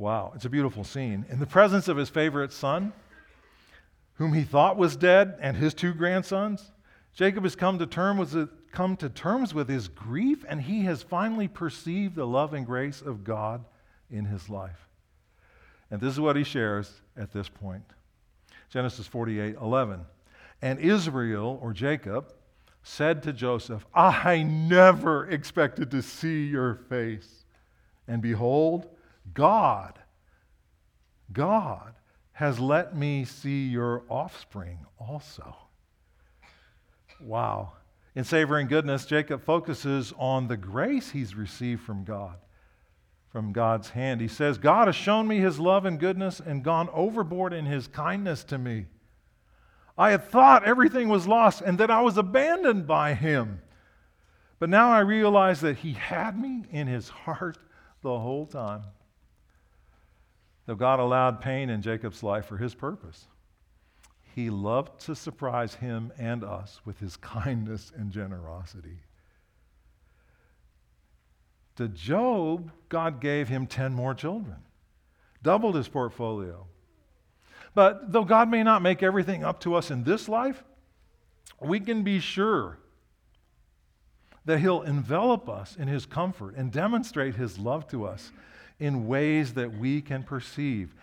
Wow, 0.00 0.32
it's 0.34 0.46
a 0.46 0.48
beautiful 0.48 0.82
scene. 0.82 1.26
In 1.28 1.40
the 1.40 1.46
presence 1.46 1.86
of 1.86 1.98
his 1.98 2.08
favorite 2.08 2.54
son, 2.54 2.94
whom 4.14 4.32
he 4.32 4.44
thought 4.44 4.78
was 4.78 4.96
dead, 4.96 5.36
and 5.42 5.54
his 5.54 5.74
two 5.74 5.92
grandsons, 5.92 6.72
Jacob 7.12 7.42
has 7.42 7.54
come 7.54 7.78
to, 7.78 7.84
term 7.84 8.16
with, 8.16 8.48
come 8.72 8.96
to 8.96 9.10
terms 9.10 9.52
with 9.52 9.68
his 9.68 9.88
grief, 9.88 10.42
and 10.48 10.62
he 10.62 10.84
has 10.84 11.02
finally 11.02 11.48
perceived 11.48 12.14
the 12.14 12.26
love 12.26 12.54
and 12.54 12.64
grace 12.64 13.02
of 13.02 13.24
God 13.24 13.62
in 14.10 14.24
his 14.24 14.48
life. 14.48 14.88
And 15.90 16.00
this 16.00 16.14
is 16.14 16.20
what 16.20 16.34
he 16.34 16.44
shares 16.44 17.02
at 17.14 17.30
this 17.34 17.50
point 17.50 17.84
Genesis 18.70 19.06
48 19.06 19.56
11. 19.60 20.00
And 20.62 20.78
Israel, 20.78 21.58
or 21.60 21.74
Jacob, 21.74 22.32
said 22.82 23.22
to 23.24 23.34
Joseph, 23.34 23.84
I 23.94 24.44
never 24.44 25.28
expected 25.28 25.90
to 25.90 26.00
see 26.00 26.46
your 26.46 26.76
face. 26.88 27.44
And 28.08 28.22
behold, 28.22 28.86
God, 29.34 29.98
God 31.32 31.94
has 32.32 32.58
let 32.58 32.96
me 32.96 33.24
see 33.24 33.68
your 33.68 34.02
offspring 34.08 34.78
also. 34.98 35.56
Wow. 37.20 37.72
In 38.14 38.24
savoring 38.24 38.66
goodness, 38.66 39.04
Jacob 39.04 39.44
focuses 39.44 40.12
on 40.18 40.48
the 40.48 40.56
grace 40.56 41.10
he's 41.10 41.34
received 41.34 41.82
from 41.82 42.04
God, 42.04 42.36
from 43.30 43.52
God's 43.52 43.90
hand. 43.90 44.20
He 44.20 44.28
says, 44.28 44.58
God 44.58 44.88
has 44.88 44.96
shown 44.96 45.28
me 45.28 45.38
his 45.38 45.60
love 45.60 45.84
and 45.84 46.00
goodness 46.00 46.40
and 46.40 46.64
gone 46.64 46.88
overboard 46.92 47.52
in 47.52 47.66
his 47.66 47.86
kindness 47.86 48.42
to 48.44 48.58
me. 48.58 48.86
I 49.96 50.12
had 50.12 50.24
thought 50.24 50.64
everything 50.64 51.08
was 51.08 51.28
lost 51.28 51.60
and 51.60 51.78
that 51.78 51.90
I 51.90 52.00
was 52.00 52.16
abandoned 52.16 52.86
by 52.86 53.14
him. 53.14 53.60
But 54.58 54.70
now 54.70 54.90
I 54.90 55.00
realize 55.00 55.60
that 55.60 55.78
he 55.78 55.92
had 55.92 56.38
me 56.38 56.64
in 56.70 56.86
his 56.86 57.10
heart 57.10 57.58
the 58.02 58.18
whole 58.18 58.46
time. 58.46 58.82
Though 60.70 60.76
God 60.76 61.00
allowed 61.00 61.40
pain 61.40 61.68
in 61.68 61.82
Jacob's 61.82 62.22
life 62.22 62.46
for 62.46 62.56
his 62.56 62.76
purpose, 62.76 63.26
he 64.36 64.50
loved 64.50 65.00
to 65.00 65.16
surprise 65.16 65.74
him 65.74 66.12
and 66.16 66.44
us 66.44 66.80
with 66.84 67.00
his 67.00 67.16
kindness 67.16 67.90
and 67.92 68.12
generosity. 68.12 69.00
To 71.74 71.88
Job, 71.88 72.70
God 72.88 73.20
gave 73.20 73.48
him 73.48 73.66
10 73.66 73.92
more 73.94 74.14
children, 74.14 74.58
doubled 75.42 75.74
his 75.74 75.88
portfolio. 75.88 76.68
But 77.74 78.12
though 78.12 78.24
God 78.24 78.48
may 78.48 78.62
not 78.62 78.80
make 78.80 79.02
everything 79.02 79.42
up 79.42 79.58
to 79.62 79.74
us 79.74 79.90
in 79.90 80.04
this 80.04 80.28
life, 80.28 80.62
we 81.60 81.80
can 81.80 82.04
be 82.04 82.20
sure 82.20 82.78
that 84.44 84.60
He'll 84.60 84.82
envelop 84.82 85.48
us 85.48 85.74
in 85.74 85.88
His 85.88 86.06
comfort 86.06 86.54
and 86.54 86.70
demonstrate 86.70 87.34
His 87.34 87.58
love 87.58 87.88
to 87.88 88.06
us 88.06 88.30
in 88.80 89.06
ways 89.06 89.54
that 89.54 89.78
we 89.78 90.00
can 90.00 90.22
perceive 90.24 90.94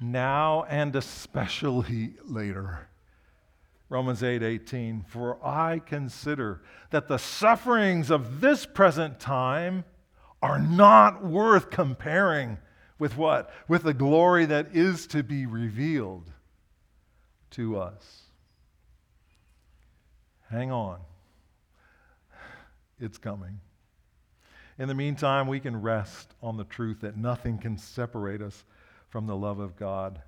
now 0.00 0.64
and 0.68 0.94
especially 0.96 2.14
later. 2.24 2.88
Romans 3.90 4.22
8 4.22 4.42
18, 4.42 5.04
for 5.08 5.44
I 5.44 5.78
consider 5.78 6.62
that 6.90 7.08
the 7.08 7.18
sufferings 7.18 8.10
of 8.10 8.40
this 8.40 8.66
present 8.66 9.18
time 9.18 9.84
are 10.42 10.58
not 10.58 11.24
worth 11.24 11.70
comparing 11.70 12.58
with 12.98 13.16
what? 13.16 13.50
With 13.66 13.84
the 13.84 13.94
glory 13.94 14.44
that 14.46 14.68
is 14.74 15.06
to 15.08 15.22
be 15.22 15.46
revealed 15.46 16.30
to 17.52 17.78
us. 17.78 18.22
Hang 20.50 20.70
on. 20.70 21.00
It's 23.00 23.18
coming. 23.18 23.60
In 24.78 24.86
the 24.86 24.94
meantime, 24.94 25.48
we 25.48 25.58
can 25.58 25.82
rest 25.82 26.34
on 26.40 26.56
the 26.56 26.64
truth 26.64 27.00
that 27.00 27.16
nothing 27.16 27.58
can 27.58 27.76
separate 27.76 28.40
us 28.40 28.64
from 29.08 29.26
the 29.26 29.36
love 29.36 29.58
of 29.58 29.76
God, 29.76 30.22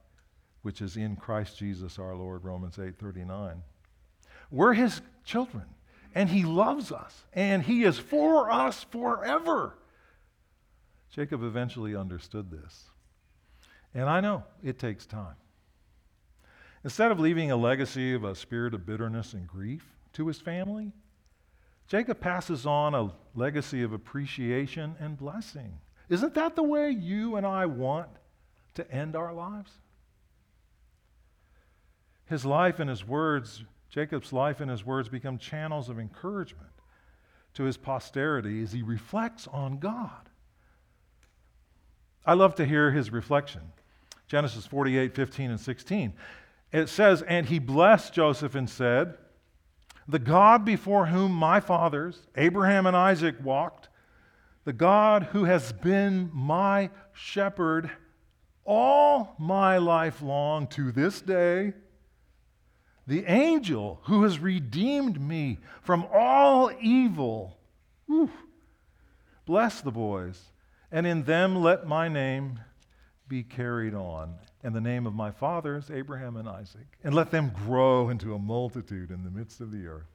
which 0.63 0.83
is 0.83 0.97
in 0.97 1.15
Christ 1.15 1.57
Jesus 1.57 1.99
our 1.99 2.17
Lord, 2.17 2.45
Romans 2.45 2.77
8:39. 2.77 3.63
We're 4.51 4.75
his 4.75 5.03
children, 5.25 5.67
and 6.15 6.29
he 6.29 6.45
loves 6.45 6.91
us, 6.91 7.25
and 7.33 7.63
he 7.63 7.85
is 7.85 7.99
for 7.99 8.51
us 8.51 8.83
forever. 8.83 9.79
Jacob 11.11 11.43
eventually 11.43 11.95
understood 11.95 12.51
this. 12.51 12.91
And 13.95 14.09
I 14.09 14.21
know 14.21 14.45
it 14.63 14.79
takes 14.79 15.07
time. 15.07 15.37
Instead 16.83 17.13
of 17.13 17.21
leaving 17.21 17.51
a 17.51 17.57
legacy 17.57 18.15
of 18.15 18.25
a 18.25 18.35
spirit 18.35 18.75
of 18.75 18.87
bitterness 18.87 19.33
and 19.33 19.47
grief 19.47 19.95
to 20.15 20.27
his 20.27 20.41
family, 20.41 20.93
Jacob 21.91 22.21
passes 22.21 22.67
on 22.67 22.95
a 22.95 23.11
legacy 23.35 23.83
of 23.83 23.93
appreciation 23.93 24.95
and 25.01 25.19
blessing. 25.19 25.77
Isn't 26.09 26.35
that 26.35 26.55
the 26.55 26.63
way 26.63 26.91
you 26.91 27.35
and 27.35 27.45
I 27.45 27.67
want 27.67 28.09
to 28.75 28.89
end 28.93 29.17
our 29.17 29.35
lives? 29.35 29.73
His 32.27 32.45
life 32.45 32.79
and 32.79 32.89
his 32.89 33.05
words, 33.05 33.65
Jacob's 33.89 34.33
life 34.33 34.61
and 34.61 34.71
his 34.71 34.87
words 34.87 35.09
become 35.09 35.37
channels 35.37 35.89
of 35.89 35.99
encouragement 35.99 36.71
to 37.55 37.65
his 37.65 37.77
posterity 37.77 38.63
as 38.63 38.71
he 38.71 38.83
reflects 38.83 39.49
on 39.49 39.81
God. 39.81 40.29
I 42.25 42.35
love 42.35 42.55
to 42.55 42.67
hear 42.67 42.93
his 42.93 43.11
reflection. 43.11 43.63
Genesis 44.29 44.65
48, 44.65 45.13
15, 45.13 45.51
and 45.51 45.59
16. 45.61 46.13
It 46.71 46.89
says, 46.89 47.23
And 47.23 47.47
he 47.47 47.59
blessed 47.59 48.15
Joseph 48.15 48.55
and 48.55 48.71
said, 48.71 49.19
The 50.11 50.19
God 50.19 50.65
before 50.65 51.07
whom 51.07 51.31
my 51.31 51.61
fathers, 51.61 52.27
Abraham 52.37 52.87
and 52.87 52.97
Isaac, 52.97 53.37
walked, 53.45 53.89
the 54.65 54.73
God 54.73 55.29
who 55.31 55.45
has 55.45 55.73
been 55.73 56.31
my 56.35 56.91
shepherd 57.13 57.91
all 58.65 59.37
my 59.39 59.79
life 59.79 60.21
long 60.21 60.67
to 60.69 60.91
this 60.91 61.21
day, 61.21 61.75
the 63.07 63.25
angel 63.27 64.01
who 64.05 64.25
has 64.25 64.41
redeemed 64.41 65.21
me 65.21 65.59
from 65.81 66.05
all 66.13 66.73
evil. 66.81 67.57
Whew. 68.07 68.31
Bless 69.47 69.81
the 69.81 69.93
boys 69.93 70.43
and 70.91 71.07
in 71.07 71.23
them 71.23 71.55
let 71.63 71.87
my 71.87 72.09
name 72.09 72.59
be 73.29 73.45
carried 73.45 73.95
on, 73.95 74.35
and 74.63 74.75
the 74.75 74.81
name 74.81 75.07
of 75.07 75.15
my 75.15 75.31
fathers, 75.31 75.91
Abraham 75.93 76.37
and 76.37 76.49
Isaac, 76.49 76.87
and 77.03 77.15
let 77.15 77.31
them 77.31 77.51
grow 77.67 78.09
into 78.11 78.35
a 78.35 78.39
multitude 78.39 79.11
in 79.11 79.25
the 79.25 79.31
midst 79.31 79.61
of 79.61 79.73
the 79.73 79.87
earth. 79.87 80.11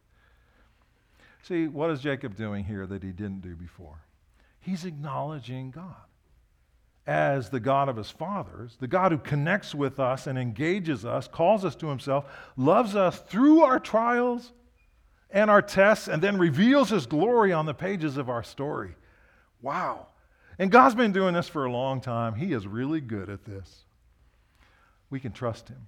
See, 1.43 1.67
what 1.67 1.89
is 1.89 1.99
Jacob 1.99 2.35
doing 2.35 2.63
here 2.63 2.87
that 2.87 3.03
he 3.03 3.11
didn't 3.11 3.41
do 3.41 3.55
before? 3.55 4.01
He's 4.59 4.85
acknowledging 4.85 5.71
God 5.71 5.95
as 7.07 7.49
the 7.49 7.59
God 7.59 7.87
of 7.87 7.97
his 7.97 8.09
fathers, 8.09 8.77
the 8.79 8.87
God 8.87 9.11
who 9.11 9.19
connects 9.19 9.75
with 9.75 9.99
us 9.99 10.25
and 10.25 10.39
engages 10.39 11.05
us, 11.05 11.27
calls 11.27 11.63
us 11.63 11.75
to 11.75 11.87
himself, 11.87 12.25
loves 12.57 12.95
us 12.95 13.19
through 13.19 13.61
our 13.61 13.79
trials 13.79 14.53
and 15.29 15.51
our 15.51 15.61
tests, 15.61 16.07
and 16.07 16.21
then 16.21 16.37
reveals 16.37 16.89
his 16.89 17.05
glory 17.05 17.53
on 17.53 17.65
the 17.65 17.73
pages 17.73 18.17
of 18.17 18.29
our 18.29 18.41
story. 18.41 18.95
Wow. 19.61 20.07
And 20.57 20.71
God's 20.71 20.95
been 20.95 21.11
doing 21.11 21.33
this 21.35 21.47
for 21.47 21.65
a 21.65 21.71
long 21.71 22.01
time. 22.01 22.35
He 22.35 22.53
is 22.53 22.65
really 22.65 23.01
good 23.01 23.29
at 23.29 23.45
this. 23.45 23.85
We 25.09 25.19
can 25.19 25.31
trust 25.31 25.69
Him. 25.69 25.87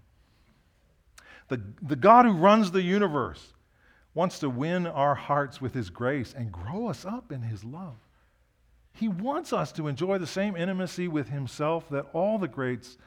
The, 1.48 1.62
the 1.82 1.96
God 1.96 2.26
who 2.26 2.34
runs 2.34 2.72
the 2.72 2.82
universe 2.82 3.54
wants 4.14 4.40
to 4.40 4.50
win 4.50 4.88
our 4.88 5.16
hearts 5.16 5.62
with 5.62 5.74
His 5.74 5.90
grace 5.90 6.34
and 6.36 6.52
grow 6.52 6.88
us 6.88 7.06
up 7.06 7.32
in 7.32 7.42
His 7.42 7.64
love. 7.64 7.96
He 8.94 9.08
wants 9.08 9.54
us 9.54 9.72
to 9.74 9.88
enjoy 9.88 10.18
the 10.18 10.28
same 10.28 10.56
intimacy 10.56 11.08
with 11.08 11.30
Himself 11.30 11.88
that 11.90 12.08
all 12.14 12.38
the 12.38 12.48
greats 12.48 12.98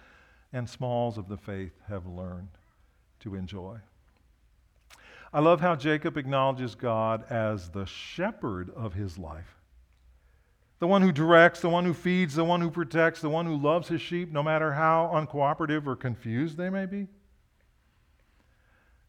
and 0.53 0.69
smalls 0.69 1.19
of 1.19 1.29
the 1.29 1.37
faith 1.37 1.73
have 1.89 2.07
learned 2.07 2.49
to 3.21 3.35
enjoy. 3.35 3.79
I 5.33 5.41
love 5.41 5.61
how 5.61 5.77
Jacob 5.77 6.17
acknowledges 6.17 6.75
God 6.75 7.25
as 7.31 7.69
the 7.69 7.87
shepherd 7.87 8.71
of 8.71 8.95
his 8.95 9.17
life 9.17 9.60
the 10.81 10.87
one 10.87 11.03
who 11.03 11.13
directs, 11.13 11.61
the 11.61 11.69
one 11.69 11.85
who 11.85 11.95
feeds, 11.95 12.35
the 12.35 12.45
one 12.45 12.63
who 12.63 12.71
protects, 12.71 13.21
the 13.21 13.29
one 13.29 13.47
who 13.47 13.57
loves 13.57 13.89
his 13.89 14.01
sheep, 14.01 14.33
no 14.33 14.43
matter 14.43 14.73
how 14.73 15.11
uncooperative 15.15 15.87
or 15.87 15.95
confused 15.95 16.57
they 16.57 16.71
may 16.71 16.87
be. 16.87 17.07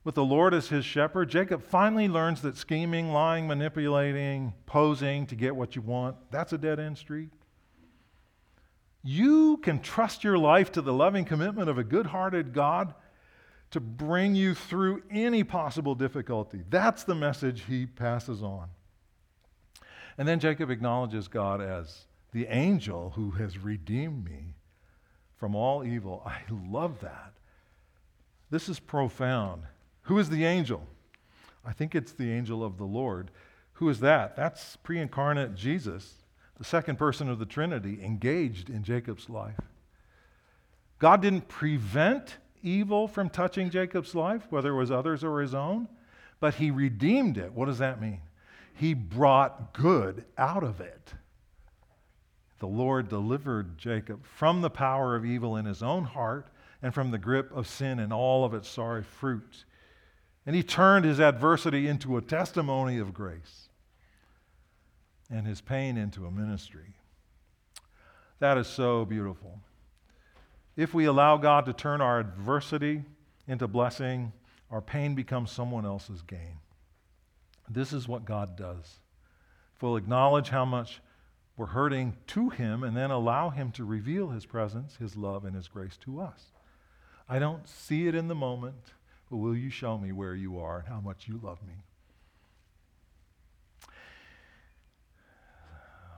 With 0.03 0.15
the 0.15 0.25
Lord 0.25 0.53
as 0.53 0.67
his 0.67 0.83
shepherd, 0.83 1.29
Jacob 1.29 1.63
finally 1.63 2.09
learns 2.09 2.41
that 2.41 2.57
scheming, 2.57 3.13
lying, 3.13 3.47
manipulating, 3.47 4.53
posing 4.65 5.25
to 5.27 5.35
get 5.35 5.55
what 5.55 5.75
you 5.75 5.81
want, 5.81 6.17
that's 6.29 6.51
a 6.53 6.57
dead 6.57 6.79
end 6.79 6.97
street. 6.97 7.29
You 9.03 9.57
can 9.57 9.79
trust 9.79 10.23
your 10.23 10.37
life 10.37 10.71
to 10.73 10.81
the 10.81 10.93
loving 10.93 11.23
commitment 11.23 11.69
of 11.69 11.77
a 11.77 11.83
good 11.83 12.07
hearted 12.07 12.53
God 12.53 12.93
to 13.71 13.79
bring 13.79 14.35
you 14.35 14.53
through 14.53 15.03
any 15.09 15.43
possible 15.43 15.95
difficulty. 15.95 16.63
That's 16.69 17.03
the 17.03 17.15
message 17.15 17.63
he 17.67 17.85
passes 17.85 18.43
on. 18.43 18.67
And 20.21 20.27
then 20.27 20.39
Jacob 20.39 20.69
acknowledges 20.69 21.27
God 21.27 21.61
as 21.61 22.05
the 22.31 22.45
angel 22.45 23.13
who 23.15 23.31
has 23.31 23.57
redeemed 23.57 24.23
me 24.23 24.53
from 25.35 25.55
all 25.55 25.83
evil. 25.83 26.21
I 26.23 26.41
love 26.69 26.99
that. 27.01 27.33
This 28.51 28.69
is 28.69 28.79
profound. 28.79 29.63
Who 30.03 30.19
is 30.19 30.29
the 30.29 30.45
angel? 30.45 30.85
I 31.65 31.73
think 31.73 31.95
it's 31.95 32.11
the 32.11 32.31
angel 32.31 32.63
of 32.63 32.77
the 32.77 32.83
Lord. 32.83 33.31
Who 33.73 33.89
is 33.89 33.99
that? 34.01 34.35
That's 34.35 34.75
pre 34.83 34.99
incarnate 34.99 35.55
Jesus, 35.55 36.13
the 36.55 36.65
second 36.65 36.99
person 36.99 37.27
of 37.27 37.39
the 37.39 37.45
Trinity, 37.47 37.97
engaged 38.05 38.69
in 38.69 38.83
Jacob's 38.83 39.27
life. 39.27 39.57
God 40.99 41.23
didn't 41.23 41.47
prevent 41.47 42.37
evil 42.61 43.07
from 43.07 43.31
touching 43.31 43.71
Jacob's 43.71 44.13
life, 44.13 44.43
whether 44.51 44.69
it 44.69 44.77
was 44.77 44.91
others 44.91 45.23
or 45.23 45.41
his 45.41 45.55
own, 45.55 45.87
but 46.39 46.53
he 46.53 46.69
redeemed 46.69 47.39
it. 47.39 47.53
What 47.53 47.65
does 47.65 47.79
that 47.79 47.99
mean? 47.99 48.21
He 48.75 48.93
brought 48.93 49.73
good 49.73 50.25
out 50.37 50.63
of 50.63 50.81
it. 50.81 51.13
The 52.59 52.67
Lord 52.67 53.09
delivered 53.09 53.77
Jacob 53.77 54.25
from 54.25 54.61
the 54.61 54.69
power 54.69 55.15
of 55.15 55.25
evil 55.25 55.57
in 55.57 55.65
his 55.65 55.81
own 55.81 56.03
heart 56.03 56.47
and 56.81 56.93
from 56.93 57.11
the 57.11 57.17
grip 57.17 57.51
of 57.55 57.67
sin 57.67 57.99
and 57.99 58.13
all 58.13 58.45
of 58.45 58.53
its 58.53 58.69
sorry 58.69 59.03
fruits. 59.03 59.65
And 60.45 60.55
he 60.55 60.63
turned 60.63 61.05
his 61.05 61.19
adversity 61.19 61.87
into 61.87 62.17
a 62.17 62.21
testimony 62.21 62.97
of 62.97 63.13
grace 63.13 63.69
and 65.29 65.47
his 65.47 65.61
pain 65.61 65.97
into 65.97 66.25
a 66.25 66.31
ministry. 66.31 66.93
That 68.39 68.57
is 68.57 68.67
so 68.67 69.05
beautiful. 69.05 69.59
If 70.75 70.93
we 70.93 71.05
allow 71.05 71.37
God 71.37 71.65
to 71.65 71.73
turn 71.73 72.01
our 72.01 72.19
adversity 72.19 73.03
into 73.47 73.67
blessing, 73.67 74.33
our 74.69 74.81
pain 74.81 75.15
becomes 75.15 75.51
someone 75.51 75.85
else's 75.85 76.21
gain. 76.21 76.57
This 77.73 77.93
is 77.93 78.07
what 78.07 78.25
God 78.25 78.55
does. 78.57 78.99
If 79.75 79.83
we'll 79.83 79.97
acknowledge 79.97 80.49
how 80.49 80.65
much 80.65 81.01
we're 81.55 81.67
hurting 81.67 82.17
to 82.27 82.49
Him 82.49 82.83
and 82.83 82.95
then 82.95 83.11
allow 83.11 83.49
Him 83.49 83.71
to 83.73 83.85
reveal 83.85 84.29
His 84.29 84.45
presence, 84.45 84.97
His 84.97 85.15
love, 85.15 85.45
and 85.45 85.55
His 85.55 85.67
grace 85.67 85.97
to 86.01 86.19
us. 86.19 86.51
I 87.29 87.39
don't 87.39 87.67
see 87.67 88.07
it 88.07 88.15
in 88.15 88.27
the 88.27 88.35
moment, 88.35 88.93
but 89.29 89.37
will 89.37 89.55
you 89.55 89.69
show 89.69 89.97
me 89.97 90.11
where 90.11 90.35
you 90.35 90.59
are 90.59 90.79
and 90.79 90.87
how 90.87 90.99
much 90.99 91.27
you 91.27 91.39
love 91.41 91.61
me? 91.65 91.75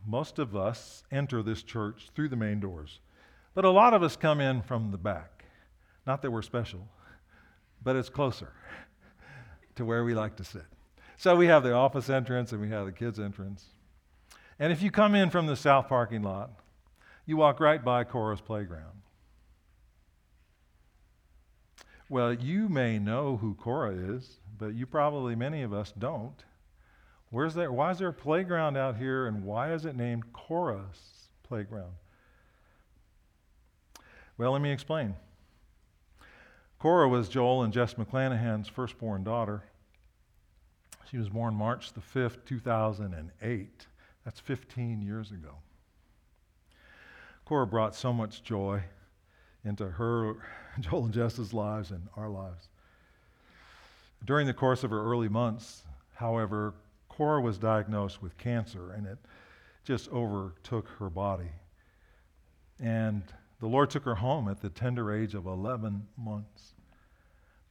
most 0.06 0.40
of 0.40 0.56
us 0.56 1.04
enter 1.12 1.42
this 1.42 1.64
church 1.64 2.10
through 2.14 2.30
the 2.30 2.36
main 2.36 2.60
doors, 2.60 3.00
but 3.54 3.66
a 3.66 3.70
lot 3.70 3.94
of 3.94 4.04
us 4.04 4.16
come 4.16 4.40
in 4.40 4.62
from 4.62 4.92
the 4.92 4.98
back. 4.98 5.46
Not 6.06 6.22
that 6.22 6.32
we're 6.32 6.42
special, 6.42 6.88
but 7.82 7.96
it's 7.96 8.10
closer 8.10 8.52
to 9.76 9.86
where 9.86 10.04
we 10.04 10.14
like 10.14 10.36
to 10.38 10.44
sit. 10.44 10.66
So 11.24 11.38
we 11.38 11.48
have 11.48 11.64
the 11.64 11.72
office 11.72 12.10
entrance 12.10 12.52
and 12.52 12.60
we 12.60 12.68
have 12.68 12.86
the 12.86 12.92
kids' 12.92 13.18
entrance. 13.18 13.68
And 14.60 14.74
if 14.74 14.82
you 14.82 14.92
come 14.92 15.16
in 15.16 15.30
from 15.30 15.48
the 15.48 15.56
south 15.56 15.88
parking 15.88 16.22
lot, 16.22 16.52
you 17.26 17.38
walk 17.38 17.62
right 17.62 17.82
by 17.82 18.04
Cora's 18.04 18.42
playground. 18.42 19.04
Well, 22.10 22.34
you 22.34 22.68
may 22.68 23.00
know 23.00 23.38
who 23.38 23.54
Cora 23.54 23.92
is, 23.92 24.42
but 24.60 24.74
you 24.74 24.86
probably, 24.86 25.34
many 25.34 25.62
of 25.62 25.72
us, 25.72 25.94
don't. 25.98 26.44
Where's 27.30 27.54
there, 27.54 27.72
why 27.72 27.92
is 27.92 28.00
there 28.00 28.10
a 28.10 28.14
playground 28.14 28.76
out 28.76 28.98
here 28.98 29.26
and 29.26 29.46
why 29.46 29.72
is 29.72 29.86
it 29.86 29.96
named 29.96 30.34
Cora's 30.34 31.30
Playground? 31.44 31.94
Well, 34.38 34.52
let 34.52 34.62
me 34.62 34.74
explain. 34.74 35.16
Cora 36.80 37.08
was 37.08 37.30
Joel 37.30 37.64
and 37.64 37.72
Jess 37.72 37.94
McClanahan's 37.94 38.68
firstborn 38.68 39.24
daughter. 39.24 39.64
She 41.10 41.18
was 41.18 41.30
born 41.30 41.54
March 41.54 41.94
the 41.94 42.02
5th, 42.02 42.46
2008. 42.46 43.88
That's 44.26 44.40
15 44.40 45.02
years 45.02 45.32
ago. 45.32 45.56
Cora 47.46 47.68
brought 47.68 47.94
so 47.94 48.14
much 48.14 48.44
joy 48.44 48.82
into 49.66 49.88
her, 49.88 50.36
Joel 50.80 51.06
and 51.06 51.14
Jess's 51.14 51.54
lives 51.54 51.92
and 51.92 52.08
our 52.16 52.30
lives. 52.30 52.70
During 54.26 54.48
the 54.48 54.54
course 54.54 54.84
of 54.84 54.92
her 54.92 55.04
early 55.04 55.28
months, 55.28 55.84
however, 56.16 56.74
Cora 57.10 57.42
was 57.42 57.58
diagnosed 57.58 58.22
with 58.22 58.38
cancer 58.38 58.94
and 58.94 59.06
it 59.06 59.18
just 59.84 60.10
overtook 60.12 60.88
her 61.00 61.10
body. 61.10 61.52
And 62.80 63.24
the 63.60 63.68
Lord 63.68 63.90
took 63.90 64.04
her 64.04 64.16
home 64.16 64.48
at 64.48 64.62
the 64.62 64.70
tender 64.70 65.14
age 65.14 65.36
of 65.36 65.46
11 65.46 66.08
months. 66.18 66.74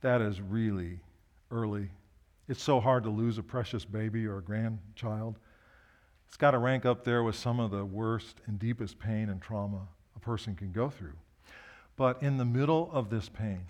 That 0.02 0.20
is 0.20 0.40
really 0.40 1.00
early. 1.50 1.88
It's 2.48 2.62
so 2.62 2.80
hard 2.80 3.04
to 3.04 3.10
lose 3.10 3.38
a 3.38 3.42
precious 3.42 3.84
baby 3.84 4.26
or 4.26 4.38
a 4.38 4.42
grandchild. 4.42 5.38
It's 6.28 6.36
got 6.36 6.52
to 6.52 6.58
rank 6.58 6.84
up 6.84 7.04
there 7.04 7.22
with 7.22 7.36
some 7.36 7.60
of 7.60 7.70
the 7.70 7.84
worst 7.84 8.40
and 8.46 8.58
deepest 8.58 8.98
pain 8.98 9.28
and 9.28 9.40
trauma 9.40 9.88
a 10.16 10.20
person 10.20 10.54
can 10.54 10.72
go 10.72 10.90
through. 10.90 11.14
But 11.96 12.22
in 12.22 12.38
the 12.38 12.44
middle 12.44 12.90
of 12.92 13.10
this 13.10 13.28
pain, 13.28 13.66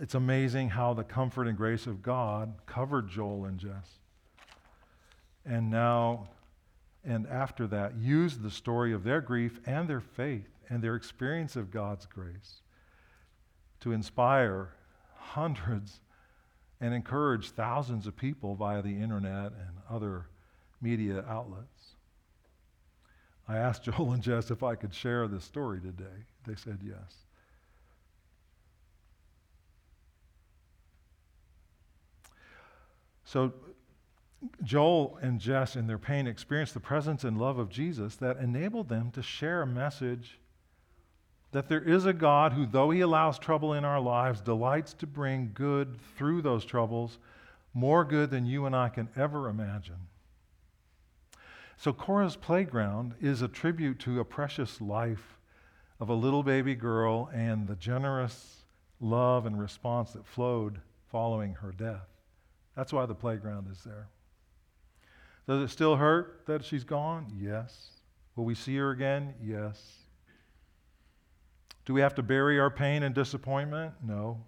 it's 0.00 0.14
amazing 0.14 0.70
how 0.70 0.94
the 0.94 1.04
comfort 1.04 1.46
and 1.46 1.56
grace 1.56 1.86
of 1.86 2.02
God 2.02 2.54
covered 2.66 3.08
Joel 3.08 3.44
and 3.44 3.58
Jess. 3.58 3.98
And 5.44 5.70
now, 5.70 6.28
and 7.04 7.26
after 7.28 7.66
that, 7.68 7.94
used 7.96 8.42
the 8.42 8.50
story 8.50 8.92
of 8.92 9.04
their 9.04 9.20
grief 9.20 9.60
and 9.66 9.86
their 9.86 10.00
faith 10.00 10.48
and 10.68 10.82
their 10.82 10.96
experience 10.96 11.54
of 11.54 11.70
God's 11.70 12.06
grace 12.06 12.62
to 13.80 13.92
inspire 13.92 14.70
hundreds 15.16 16.00
and 16.80 16.92
encourage 16.92 17.50
thousands 17.50 18.06
of 18.06 18.16
people 18.16 18.54
via 18.54 18.82
the 18.82 19.00
internet 19.00 19.52
and 19.52 19.78
other 19.88 20.26
media 20.80 21.24
outlets. 21.28 21.96
I 23.48 23.56
asked 23.56 23.84
Joel 23.84 24.12
and 24.12 24.22
Jess 24.22 24.50
if 24.50 24.62
I 24.62 24.74
could 24.74 24.94
share 24.94 25.26
this 25.28 25.44
story 25.44 25.80
today. 25.80 26.24
They 26.46 26.54
said 26.54 26.80
yes. 26.82 27.24
So, 33.24 33.52
Joel 34.62 35.18
and 35.22 35.40
Jess, 35.40 35.74
in 35.74 35.86
their 35.86 35.98
pain, 35.98 36.26
experienced 36.26 36.74
the 36.74 36.80
presence 36.80 37.24
and 37.24 37.38
love 37.38 37.58
of 37.58 37.70
Jesus 37.70 38.16
that 38.16 38.36
enabled 38.36 38.88
them 38.88 39.10
to 39.12 39.22
share 39.22 39.62
a 39.62 39.66
message 39.66 40.38
that 41.54 41.68
there 41.68 41.80
is 41.80 42.04
a 42.04 42.12
God 42.12 42.52
who, 42.52 42.66
though 42.66 42.90
he 42.90 42.98
allows 42.98 43.38
trouble 43.38 43.74
in 43.74 43.84
our 43.84 44.00
lives, 44.00 44.40
delights 44.40 44.92
to 44.92 45.06
bring 45.06 45.52
good 45.54 45.96
through 46.16 46.42
those 46.42 46.64
troubles, 46.64 47.18
more 47.72 48.04
good 48.04 48.30
than 48.30 48.44
you 48.44 48.66
and 48.66 48.74
I 48.74 48.88
can 48.88 49.08
ever 49.14 49.48
imagine. 49.48 50.08
So, 51.76 51.92
Cora's 51.92 52.34
Playground 52.34 53.14
is 53.20 53.40
a 53.40 53.46
tribute 53.46 54.00
to 54.00 54.18
a 54.18 54.24
precious 54.24 54.80
life 54.80 55.38
of 56.00 56.08
a 56.08 56.14
little 56.14 56.42
baby 56.42 56.74
girl 56.74 57.30
and 57.32 57.68
the 57.68 57.76
generous 57.76 58.64
love 59.00 59.46
and 59.46 59.56
response 59.56 60.10
that 60.14 60.26
flowed 60.26 60.80
following 61.12 61.54
her 61.54 61.70
death. 61.70 62.08
That's 62.74 62.92
why 62.92 63.06
the 63.06 63.14
playground 63.14 63.68
is 63.70 63.84
there. 63.84 64.08
Does 65.46 65.62
it 65.62 65.72
still 65.72 65.94
hurt 65.94 66.46
that 66.46 66.64
she's 66.64 66.82
gone? 66.82 67.32
Yes. 67.40 67.90
Will 68.34 68.44
we 68.44 68.56
see 68.56 68.76
her 68.78 68.90
again? 68.90 69.34
Yes. 69.40 70.03
Do 71.84 71.92
we 71.92 72.00
have 72.00 72.14
to 72.14 72.22
bury 72.22 72.58
our 72.58 72.70
pain 72.70 73.02
and 73.02 73.14
disappointment? 73.14 73.94
No. 74.02 74.40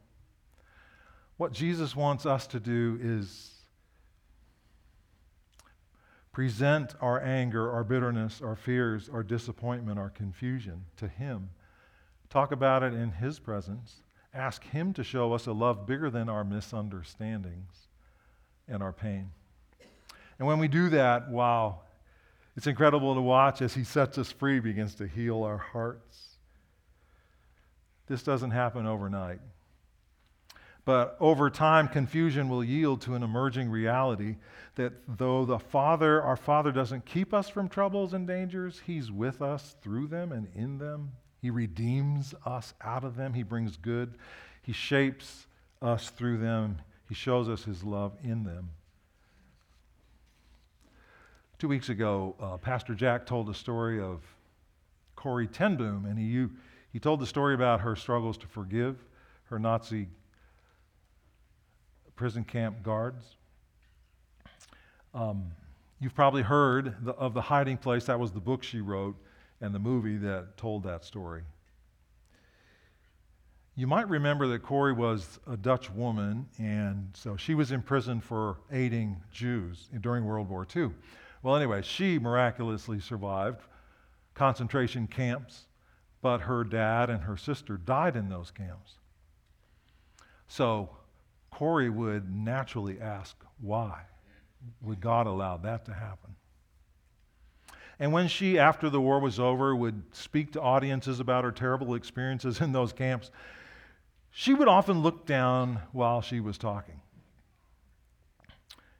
What 1.36 1.52
Jesus 1.52 1.94
wants 1.94 2.24
us 2.24 2.46
to 2.48 2.60
do 2.60 2.98
is 3.00 3.52
present 6.32 6.94
our 7.00 7.22
anger, 7.22 7.70
our 7.70 7.84
bitterness, 7.84 8.40
our 8.42 8.56
fears, 8.56 9.08
our 9.10 9.22
disappointment, 9.22 9.98
our 9.98 10.10
confusion 10.10 10.84
to 10.96 11.08
Him. 11.08 11.50
Talk 12.30 12.52
about 12.52 12.82
it 12.82 12.92
in 12.92 13.10
His 13.10 13.38
presence. 13.38 14.02
Ask 14.34 14.64
Him 14.64 14.92
to 14.94 15.04
show 15.04 15.32
us 15.32 15.46
a 15.46 15.52
love 15.52 15.86
bigger 15.86 16.10
than 16.10 16.28
our 16.28 16.44
misunderstandings 16.44 17.88
and 18.68 18.82
our 18.82 18.92
pain. 18.92 19.30
And 20.38 20.46
when 20.46 20.58
we 20.58 20.68
do 20.68 20.90
that, 20.90 21.30
wow, 21.30 21.80
it's 22.56 22.66
incredible 22.66 23.14
to 23.14 23.20
watch 23.20 23.62
as 23.62 23.74
He 23.74 23.84
sets 23.84 24.18
us 24.18 24.32
free, 24.32 24.60
begins 24.60 24.94
to 24.96 25.06
heal 25.06 25.42
our 25.42 25.58
hearts. 25.58 26.35
This 28.06 28.22
doesn't 28.22 28.52
happen 28.52 28.86
overnight. 28.86 29.40
But 30.84 31.16
over 31.18 31.50
time, 31.50 31.88
confusion 31.88 32.48
will 32.48 32.62
yield 32.62 33.00
to 33.02 33.14
an 33.14 33.24
emerging 33.24 33.70
reality 33.70 34.36
that 34.76 34.92
though 35.08 35.44
the 35.44 35.58
Father, 35.58 36.22
our 36.22 36.36
Father, 36.36 36.70
doesn't 36.70 37.04
keep 37.04 37.34
us 37.34 37.48
from 37.48 37.68
troubles 37.68 38.14
and 38.14 38.26
dangers, 38.26 38.82
He's 38.86 39.10
with 39.10 39.42
us 39.42 39.74
through 39.82 40.06
them 40.06 40.30
and 40.30 40.46
in 40.54 40.78
them. 40.78 41.12
He 41.42 41.50
redeems 41.50 42.34
us 42.44 42.72
out 42.80 43.02
of 43.02 43.16
them. 43.16 43.34
He 43.34 43.42
brings 43.42 43.76
good. 43.76 44.14
He 44.62 44.72
shapes 44.72 45.48
us 45.82 46.10
through 46.10 46.38
them. 46.38 46.78
He 47.08 47.14
shows 47.16 47.48
us 47.48 47.64
His 47.64 47.82
love 47.82 48.12
in 48.22 48.44
them. 48.44 48.70
Two 51.58 51.68
weeks 51.68 51.88
ago, 51.88 52.36
uh, 52.38 52.58
Pastor 52.58 52.94
Jack 52.94 53.26
told 53.26 53.48
a 53.48 53.54
story 53.54 54.00
of 54.00 54.22
Corrie 55.16 55.48
ten 55.48 55.76
Boom, 55.76 56.04
and 56.04 56.18
he, 56.18 56.46
he 56.96 57.00
told 57.00 57.20
the 57.20 57.26
story 57.26 57.54
about 57.54 57.82
her 57.82 57.94
struggles 57.94 58.38
to 58.38 58.46
forgive 58.46 58.96
her 59.50 59.58
Nazi 59.58 60.08
prison 62.14 62.42
camp 62.42 62.82
guards. 62.82 63.36
Um, 65.12 65.50
you've 66.00 66.14
probably 66.14 66.40
heard 66.40 66.94
the, 67.04 67.12
of 67.12 67.34
The 67.34 67.42
Hiding 67.42 67.76
Place. 67.76 68.06
That 68.06 68.18
was 68.18 68.32
the 68.32 68.40
book 68.40 68.62
she 68.62 68.80
wrote 68.80 69.14
and 69.60 69.74
the 69.74 69.78
movie 69.78 70.16
that 70.16 70.56
told 70.56 70.84
that 70.84 71.04
story. 71.04 71.42
You 73.74 73.86
might 73.86 74.08
remember 74.08 74.48
that 74.48 74.60
Corrie 74.60 74.94
was 74.94 75.38
a 75.46 75.58
Dutch 75.58 75.90
woman, 75.90 76.46
and 76.56 77.10
so 77.12 77.36
she 77.36 77.54
was 77.54 77.72
in 77.72 77.82
prison 77.82 78.22
for 78.22 78.56
aiding 78.72 79.22
Jews 79.30 79.90
during 80.00 80.24
World 80.24 80.48
War 80.48 80.66
II. 80.74 80.92
Well, 81.42 81.56
anyway, 81.56 81.82
she 81.82 82.18
miraculously 82.18 83.00
survived 83.00 83.60
concentration 84.32 85.06
camps, 85.06 85.66
but 86.26 86.40
her 86.40 86.64
dad 86.64 87.08
and 87.08 87.22
her 87.22 87.36
sister 87.36 87.76
died 87.76 88.16
in 88.16 88.28
those 88.28 88.50
camps. 88.50 88.94
So 90.48 90.90
Corrie 91.52 91.88
would 91.88 92.28
naturally 92.28 93.00
ask, 93.00 93.36
why 93.60 94.00
would 94.82 95.00
God 95.00 95.28
allow 95.28 95.56
that 95.58 95.84
to 95.84 95.94
happen? 95.94 96.34
And 98.00 98.12
when 98.12 98.26
she, 98.26 98.58
after 98.58 98.90
the 98.90 99.00
war 99.00 99.20
was 99.20 99.38
over, 99.38 99.76
would 99.76 100.02
speak 100.10 100.52
to 100.54 100.60
audiences 100.60 101.20
about 101.20 101.44
her 101.44 101.52
terrible 101.52 101.94
experiences 101.94 102.60
in 102.60 102.72
those 102.72 102.92
camps, 102.92 103.30
she 104.32 104.52
would 104.52 104.66
often 104.66 105.04
look 105.04 105.26
down 105.26 105.78
while 105.92 106.22
she 106.22 106.40
was 106.40 106.58
talking. 106.58 107.00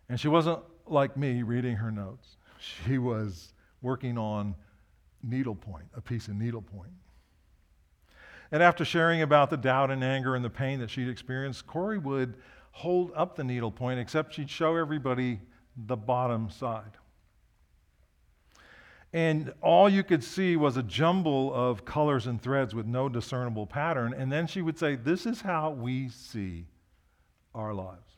And 0.09 0.21
she 0.21 0.29
wasn't 0.29 0.61
like 0.87 1.17
me 1.17 1.43
reading 1.43 1.75
her 1.75 1.91
notes, 1.91 2.37
she 2.61 2.99
was 2.99 3.53
working 3.83 4.17
on 4.17 4.55
needlepoint, 5.25 5.87
a 5.97 6.01
piece 6.01 6.29
of 6.29 6.37
needlepoint. 6.37 6.93
And 8.57 8.63
after 8.63 8.87
sharing 8.87 9.21
about 9.21 9.51
the 9.51 9.59
doubt 9.59 9.91
and 9.91 10.03
anger 10.03 10.35
and 10.35 10.43
the 10.43 10.49
pain 10.49 10.81
that 10.81 10.89
she'd 10.89 11.11
experienced, 11.11 11.67
Corrie 11.67 11.99
would 11.99 12.39
hold 12.71 13.13
up 13.15 13.37
the 13.37 13.45
needlepoint, 13.45 14.01
except 14.01 14.33
she'd 14.33 14.49
show 14.49 14.77
everybody 14.77 15.41
the 15.77 15.95
bottom 15.95 16.49
side. 16.49 16.93
And 19.13 19.53
all 19.61 19.91
you 19.91 20.03
could 20.03 20.25
see 20.25 20.57
was 20.57 20.79
a 20.79 20.83
jumble 20.83 21.53
of 21.53 21.85
colors 21.85 22.27
and 22.27 22.41
threads 22.41 22.75
with 22.75 22.87
no 22.87 23.11
discernible 23.11 23.67
pattern. 23.67 24.15
And 24.15 24.33
then 24.33 24.47
she 24.47 24.63
would 24.63 24.79
say, 24.79 24.95
This 24.95 25.27
is 25.27 25.43
how 25.43 25.73
we 25.73 26.09
see 26.09 26.65
our 27.55 27.75
lives. 27.75 28.11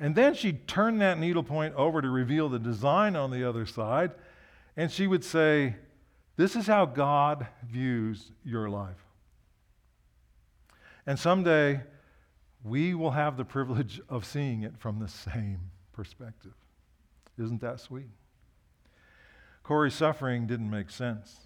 And 0.00 0.16
then 0.16 0.34
she'd 0.34 0.66
turn 0.66 0.98
that 0.98 1.20
needlepoint 1.20 1.76
over 1.76 2.02
to 2.02 2.10
reveal 2.10 2.48
the 2.48 2.58
design 2.58 3.14
on 3.14 3.30
the 3.30 3.48
other 3.48 3.64
side. 3.64 4.10
And 4.76 4.90
she 4.90 5.06
would 5.06 5.22
say, 5.22 5.76
This 6.36 6.56
is 6.56 6.66
how 6.66 6.86
God 6.86 7.46
views 7.68 8.32
your 8.44 8.70
life. 8.70 9.04
And 11.06 11.18
someday, 11.18 11.80
we 12.64 12.94
will 12.94 13.10
have 13.10 13.36
the 13.36 13.44
privilege 13.44 14.00
of 14.08 14.24
seeing 14.24 14.62
it 14.62 14.78
from 14.78 14.98
the 14.98 15.08
same 15.08 15.70
perspective. 15.92 16.54
Isn't 17.38 17.60
that 17.60 17.80
sweet? 17.80 18.10
Corrie's 19.62 19.94
suffering 19.94 20.46
didn't 20.46 20.70
make 20.70 20.90
sense. 20.90 21.36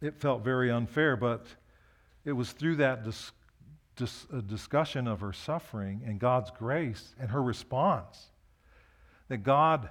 It 0.00 0.20
felt 0.20 0.44
very 0.44 0.70
unfair, 0.70 1.16
but 1.16 1.46
it 2.24 2.32
was 2.32 2.52
through 2.52 2.76
that 2.76 3.04
dis- 3.04 3.32
dis- 3.96 4.26
uh, 4.32 4.40
discussion 4.40 5.06
of 5.06 5.20
her 5.20 5.32
suffering 5.32 6.02
and 6.04 6.18
God's 6.18 6.50
grace 6.50 7.14
and 7.18 7.30
her 7.30 7.42
response 7.42 8.30
that 9.28 9.38
God 9.38 9.88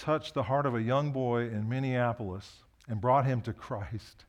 touched 0.00 0.34
the 0.34 0.44
heart 0.44 0.66
of 0.66 0.74
a 0.74 0.82
young 0.82 1.12
boy 1.12 1.42
in 1.42 1.68
Minneapolis 1.68 2.64
and 2.88 3.00
brought 3.00 3.26
him 3.26 3.40
to 3.42 3.52
Christ 3.52 4.24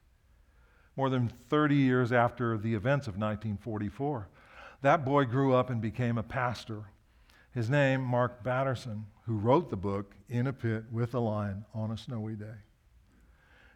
more 0.98 1.10
than 1.10 1.32
30 1.50 1.76
years 1.76 2.12
after 2.12 2.58
the 2.58 2.76
events 2.76 3.08
of 3.08 3.14
1944. 3.14 4.28
That 4.82 5.06
boy 5.06 5.26
grew 5.26 5.54
up 5.54 5.70
and 5.70 5.82
became 5.82 6.18
a 6.18 6.24
pastor. 6.24 6.84
His 7.54 7.70
name, 7.70 8.02
Mark 8.02 8.44
Batterson, 8.44 9.06
who 9.26 9.38
wrote 9.38 9.70
the 9.70 9.78
book 9.78 10.14
In 10.30 10.48
a 10.48 10.54
Pit 10.54 10.86
with 10.92 11.14
a 11.14 11.20
Lion 11.20 11.66
on 11.74 11.92
a 11.92 11.98
Snowy 11.98 12.36
Day. 12.36 12.60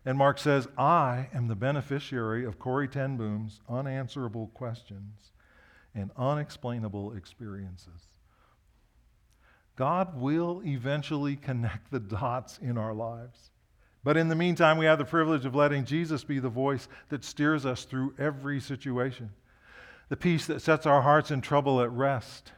And 0.05 0.17
Mark 0.17 0.37
says, 0.37 0.67
I 0.77 1.29
am 1.33 1.47
the 1.47 1.55
beneficiary 1.55 2.45
of 2.45 2.59
Corrie 2.59 2.87
ten 2.87 3.17
Boom's 3.17 3.61
unanswerable 3.69 4.51
questions 4.53 5.31
and 5.95 6.11
unexplainable 6.17 7.13
experiences. 7.13 8.09
God 9.75 10.19
will 10.19 10.61
eventually 10.65 11.35
connect 11.35 11.91
the 11.91 11.99
dots 11.99 12.57
in 12.59 12.77
our 12.77 12.93
lives. 12.93 13.51
But 14.03 14.17
in 14.17 14.29
the 14.29 14.35
meantime, 14.35 14.77
we 14.77 14.85
have 14.85 14.99
the 14.99 15.05
privilege 15.05 15.45
of 15.45 15.55
letting 15.55 15.83
Jesus 15.83 16.23
be 16.23 16.39
the 16.39 16.47
voice 16.47 16.87
that 17.09 17.25
steers 17.25 17.65
us 17.65 17.85
through 17.85 18.13
every 18.19 18.59
situation, 18.59 19.31
the 20.09 20.15
peace 20.15 20.45
that 20.45 20.61
sets 20.61 20.85
our 20.85 21.01
hearts 21.01 21.31
in 21.31 21.41
trouble 21.41 21.81
at 21.81 21.91
rest, 21.91 22.51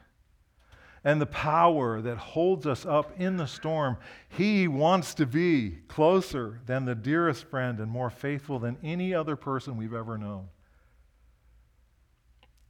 and 1.02 1.20
the 1.20 1.26
power 1.26 2.02
that 2.02 2.18
holds 2.18 2.66
us 2.66 2.84
up 2.84 3.18
in 3.18 3.38
the 3.38 3.46
storm. 3.46 3.96
He 4.28 4.68
wants 4.68 5.14
to 5.14 5.26
be 5.26 5.78
closer 5.88 6.60
than 6.66 6.84
the 6.84 6.94
dearest 6.94 7.46
friend 7.46 7.80
and 7.80 7.90
more 7.90 8.10
faithful 8.10 8.58
than 8.58 8.76
any 8.82 9.14
other 9.14 9.34
person 9.34 9.76
we've 9.76 9.94
ever 9.94 10.18
known. 10.18 10.48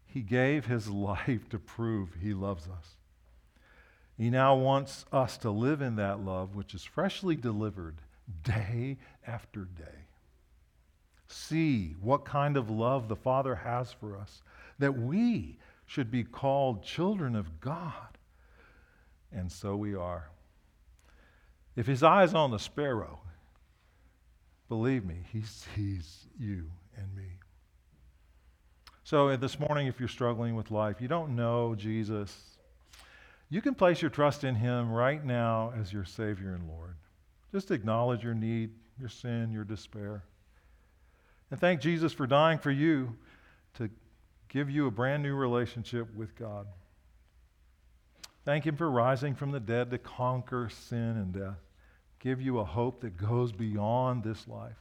He 0.06 0.20
gave 0.20 0.66
his 0.66 0.88
life 0.88 1.48
to 1.50 1.58
prove 1.58 2.10
he 2.22 2.32
loves 2.32 2.68
us. 2.68 2.97
He 4.18 4.30
now 4.30 4.56
wants 4.56 5.06
us 5.12 5.38
to 5.38 5.50
live 5.50 5.80
in 5.80 5.94
that 5.96 6.18
love, 6.18 6.56
which 6.56 6.74
is 6.74 6.82
freshly 6.82 7.36
delivered 7.36 7.94
day 8.42 8.98
after 9.24 9.64
day. 9.64 10.06
See 11.28 11.94
what 12.00 12.24
kind 12.24 12.56
of 12.56 12.68
love 12.68 13.06
the 13.06 13.16
Father 13.16 13.54
has 13.54 13.92
for 13.92 14.18
us, 14.18 14.42
that 14.80 14.98
we 14.98 15.58
should 15.86 16.10
be 16.10 16.24
called 16.24 16.82
children 16.82 17.36
of 17.36 17.60
God. 17.60 18.18
And 19.30 19.52
so 19.52 19.76
we 19.76 19.94
are. 19.94 20.30
If 21.76 21.86
his 21.86 22.02
eye 22.02 22.24
is 22.24 22.34
on 22.34 22.50
the 22.50 22.58
sparrow, 22.58 23.20
believe 24.68 25.04
me, 25.04 25.18
he 25.32 25.42
sees 25.42 26.26
you 26.38 26.64
and 26.96 27.14
me. 27.14 27.38
So 29.04 29.28
uh, 29.28 29.36
this 29.36 29.60
morning, 29.60 29.86
if 29.86 30.00
you're 30.00 30.08
struggling 30.08 30.56
with 30.56 30.72
life, 30.72 31.00
you 31.00 31.06
don't 31.08 31.36
know 31.36 31.74
Jesus, 31.76 32.57
you 33.50 33.62
can 33.62 33.74
place 33.74 34.02
your 34.02 34.10
trust 34.10 34.44
in 34.44 34.54
him 34.54 34.90
right 34.90 35.24
now 35.24 35.72
as 35.78 35.92
your 35.92 36.04
Savior 36.04 36.54
and 36.54 36.68
Lord. 36.68 36.96
Just 37.52 37.70
acknowledge 37.70 38.22
your 38.22 38.34
need, 38.34 38.70
your 38.98 39.08
sin, 39.08 39.52
your 39.52 39.64
despair. 39.64 40.24
And 41.50 41.58
thank 41.58 41.80
Jesus 41.80 42.12
for 42.12 42.26
dying 42.26 42.58
for 42.58 42.70
you 42.70 43.16
to 43.74 43.88
give 44.48 44.68
you 44.68 44.86
a 44.86 44.90
brand 44.90 45.22
new 45.22 45.34
relationship 45.34 46.14
with 46.14 46.34
God. 46.36 46.66
Thank 48.44 48.66
Him 48.66 48.76
for 48.76 48.90
rising 48.90 49.34
from 49.34 49.50
the 49.50 49.60
dead 49.60 49.90
to 49.90 49.98
conquer 49.98 50.68
sin 50.70 50.98
and 50.98 51.32
death, 51.32 51.60
give 52.18 52.40
you 52.40 52.58
a 52.58 52.64
hope 52.64 53.00
that 53.00 53.16
goes 53.16 53.52
beyond 53.52 54.24
this 54.24 54.46
life 54.48 54.76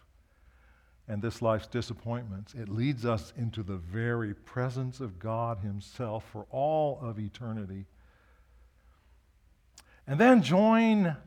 and 1.08 1.22
this 1.22 1.42
life's 1.42 1.68
disappointments. 1.68 2.54
It 2.54 2.70
leads 2.70 3.06
us 3.06 3.32
into 3.38 3.64
the 3.64 3.78
very 3.78 4.34
presence 4.34 5.00
of 5.00 5.20
God 5.20 5.60
Himself 5.60 6.26
for 6.32 6.46
all 6.50 7.00
of 7.02 7.20
eternity. 7.20 7.86
And 10.08 10.20
then 10.20 10.42
join 10.42 11.18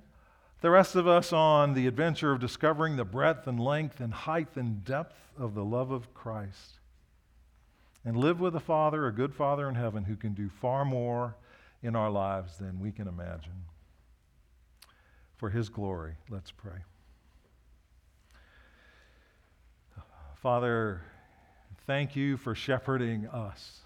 the 0.63 0.71
rest 0.71 0.97
of 0.97 1.07
us 1.07 1.33
on 1.33 1.75
the 1.75 1.87
adventure 1.87 2.33
of 2.33 2.41
discovering 2.41 2.97
the 2.97 3.05
breadth 3.05 3.47
and 3.47 3.61
length 3.61 4.01
and 4.01 4.13
height 4.13 4.57
and 4.57 4.85
depth 4.85 5.17
of 5.39 5.55
the 5.55 5.65
love 5.65 5.91
of 5.91 6.15
Christ. 6.15 6.79
And 8.05 8.17
live 8.17 8.41
with 8.41 8.57
a 8.57 8.61
Father, 8.61 9.07
a 9.07 9.13
good 9.13 9.35
Father 9.35 9.69
in 9.69 9.75
heaven, 9.75 10.05
who 10.05 10.17
can 10.17 10.33
do 10.33 10.49
far 10.49 10.87
more 10.87 11.37
in 11.83 11.95
our 11.95 12.11
lives 12.11 12.57
than 12.57 12.81
we 12.81 12.93
can 12.93 13.07
imagine. 13.07 13.65
For 15.37 15.51
His 15.51 15.69
glory, 15.69 16.15
let's 16.31 16.51
pray. 16.51 16.85
Father, 20.43 21.03
thank 21.87 22.17
you 22.17 22.39
for 22.39 22.55
shepherding 22.55 23.27
us 23.27 23.81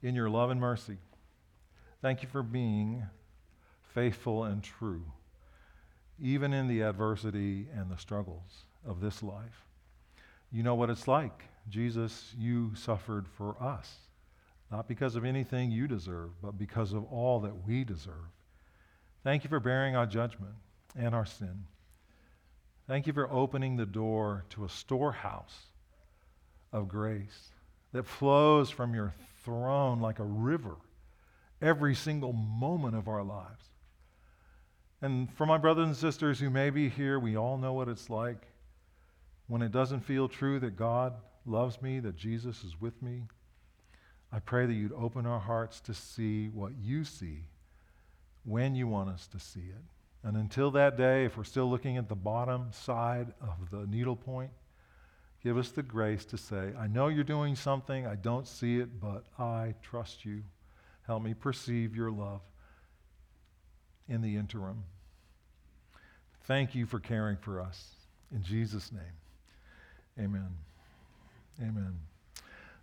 in 0.00 0.14
your 0.14 0.30
love 0.30 0.50
and 0.50 0.60
mercy. 0.60 0.98
Thank 2.00 2.22
you 2.22 2.28
for 2.28 2.44
being 2.44 3.04
faithful 3.94 4.44
and 4.44 4.62
true 4.62 5.04
even 6.22 6.52
in 6.52 6.68
the 6.68 6.82
adversity 6.82 7.66
and 7.76 7.90
the 7.90 7.96
struggles 7.96 8.64
of 8.86 9.00
this 9.00 9.22
life. 9.22 9.66
You 10.52 10.62
know 10.62 10.76
what 10.76 10.88
it's 10.88 11.08
like. 11.08 11.44
Jesus, 11.68 12.32
you 12.38 12.74
suffered 12.74 13.26
for 13.26 13.60
us, 13.60 13.96
not 14.70 14.88
because 14.88 15.16
of 15.16 15.24
anything 15.24 15.70
you 15.70 15.88
deserve, 15.88 16.30
but 16.40 16.56
because 16.58 16.92
of 16.92 17.04
all 17.12 17.40
that 17.40 17.66
we 17.66 17.82
deserve. 17.82 18.30
Thank 19.24 19.42
you 19.42 19.50
for 19.50 19.60
bearing 19.60 19.96
our 19.96 20.06
judgment 20.06 20.54
and 20.96 21.14
our 21.14 21.26
sin. 21.26 21.64
Thank 22.86 23.06
you 23.06 23.12
for 23.12 23.30
opening 23.30 23.76
the 23.76 23.86
door 23.86 24.44
to 24.50 24.64
a 24.64 24.68
storehouse 24.68 25.66
of 26.72 26.88
grace 26.88 27.50
that 27.92 28.06
flows 28.06 28.70
from 28.70 28.94
your 28.94 29.14
throne 29.44 30.00
like 30.00 30.18
a 30.18 30.24
river 30.24 30.76
every 31.60 31.94
single 31.94 32.32
moment 32.32 32.96
of 32.96 33.08
our 33.08 33.22
lives. 33.22 33.71
And 35.02 35.28
for 35.34 35.46
my 35.46 35.58
brothers 35.58 35.86
and 35.88 35.96
sisters 35.96 36.38
who 36.38 36.48
may 36.48 36.70
be 36.70 36.88
here, 36.88 37.18
we 37.18 37.36
all 37.36 37.58
know 37.58 37.72
what 37.72 37.88
it's 37.88 38.08
like 38.08 38.46
when 39.48 39.60
it 39.60 39.72
doesn't 39.72 40.00
feel 40.00 40.28
true 40.28 40.60
that 40.60 40.76
God 40.76 41.14
loves 41.44 41.82
me, 41.82 41.98
that 41.98 42.16
Jesus 42.16 42.62
is 42.62 42.80
with 42.80 43.02
me. 43.02 43.22
I 44.32 44.38
pray 44.38 44.64
that 44.64 44.72
you'd 44.72 44.92
open 44.92 45.26
our 45.26 45.40
hearts 45.40 45.80
to 45.82 45.92
see 45.92 46.46
what 46.46 46.72
you 46.80 47.04
see 47.04 47.40
when 48.44 48.76
you 48.76 48.86
want 48.86 49.10
us 49.10 49.26
to 49.26 49.40
see 49.40 49.60
it. 49.60 49.84
And 50.22 50.36
until 50.36 50.70
that 50.70 50.96
day, 50.96 51.24
if 51.24 51.36
we're 51.36 51.42
still 51.42 51.68
looking 51.68 51.96
at 51.96 52.08
the 52.08 52.14
bottom 52.14 52.68
side 52.70 53.32
of 53.40 53.70
the 53.72 53.88
needlepoint, 53.88 54.50
give 55.42 55.58
us 55.58 55.72
the 55.72 55.82
grace 55.82 56.24
to 56.26 56.38
say, 56.38 56.72
I 56.78 56.86
know 56.86 57.08
you're 57.08 57.24
doing 57.24 57.56
something, 57.56 58.06
I 58.06 58.14
don't 58.14 58.46
see 58.46 58.78
it, 58.78 59.00
but 59.00 59.24
I 59.36 59.74
trust 59.82 60.24
you. 60.24 60.44
Help 61.08 61.24
me 61.24 61.34
perceive 61.34 61.96
your 61.96 62.12
love 62.12 62.40
in 64.08 64.20
the 64.20 64.36
interim. 64.36 64.84
Thank 66.44 66.74
you 66.74 66.86
for 66.86 66.98
caring 66.98 67.36
for 67.36 67.60
us. 67.60 67.90
In 68.34 68.42
Jesus' 68.42 68.90
name, 68.92 69.02
amen. 70.18 70.48
Amen. 71.60 71.98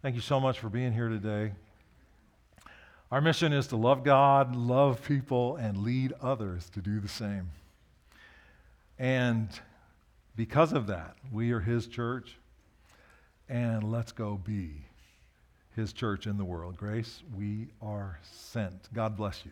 Thank 0.01 0.15
you 0.15 0.21
so 0.21 0.39
much 0.39 0.59
for 0.59 0.69
being 0.69 0.93
here 0.93 1.09
today. 1.09 1.51
Our 3.11 3.21
mission 3.21 3.51
is 3.51 3.67
to 3.67 3.75
love 3.75 4.03
God, 4.03 4.55
love 4.55 5.03
people, 5.03 5.55
and 5.55 5.79
lead 5.79 6.13
others 6.21 6.69
to 6.69 6.81
do 6.81 6.99
the 6.99 7.07
same. 7.07 7.49
And 8.99 9.49
because 10.35 10.73
of 10.73 10.87
that, 10.87 11.15
we 11.31 11.51
are 11.51 11.59
His 11.59 11.87
church, 11.87 12.37
and 13.49 13.91
let's 13.91 14.11
go 14.11 14.35
be 14.37 14.85
His 15.75 15.91
church 15.91 16.27
in 16.27 16.37
the 16.37 16.45
world. 16.45 16.77
Grace, 16.77 17.23
we 17.35 17.69
are 17.81 18.19
sent. 18.21 18.93
God 18.93 19.17
bless 19.17 19.43
you. 19.43 19.51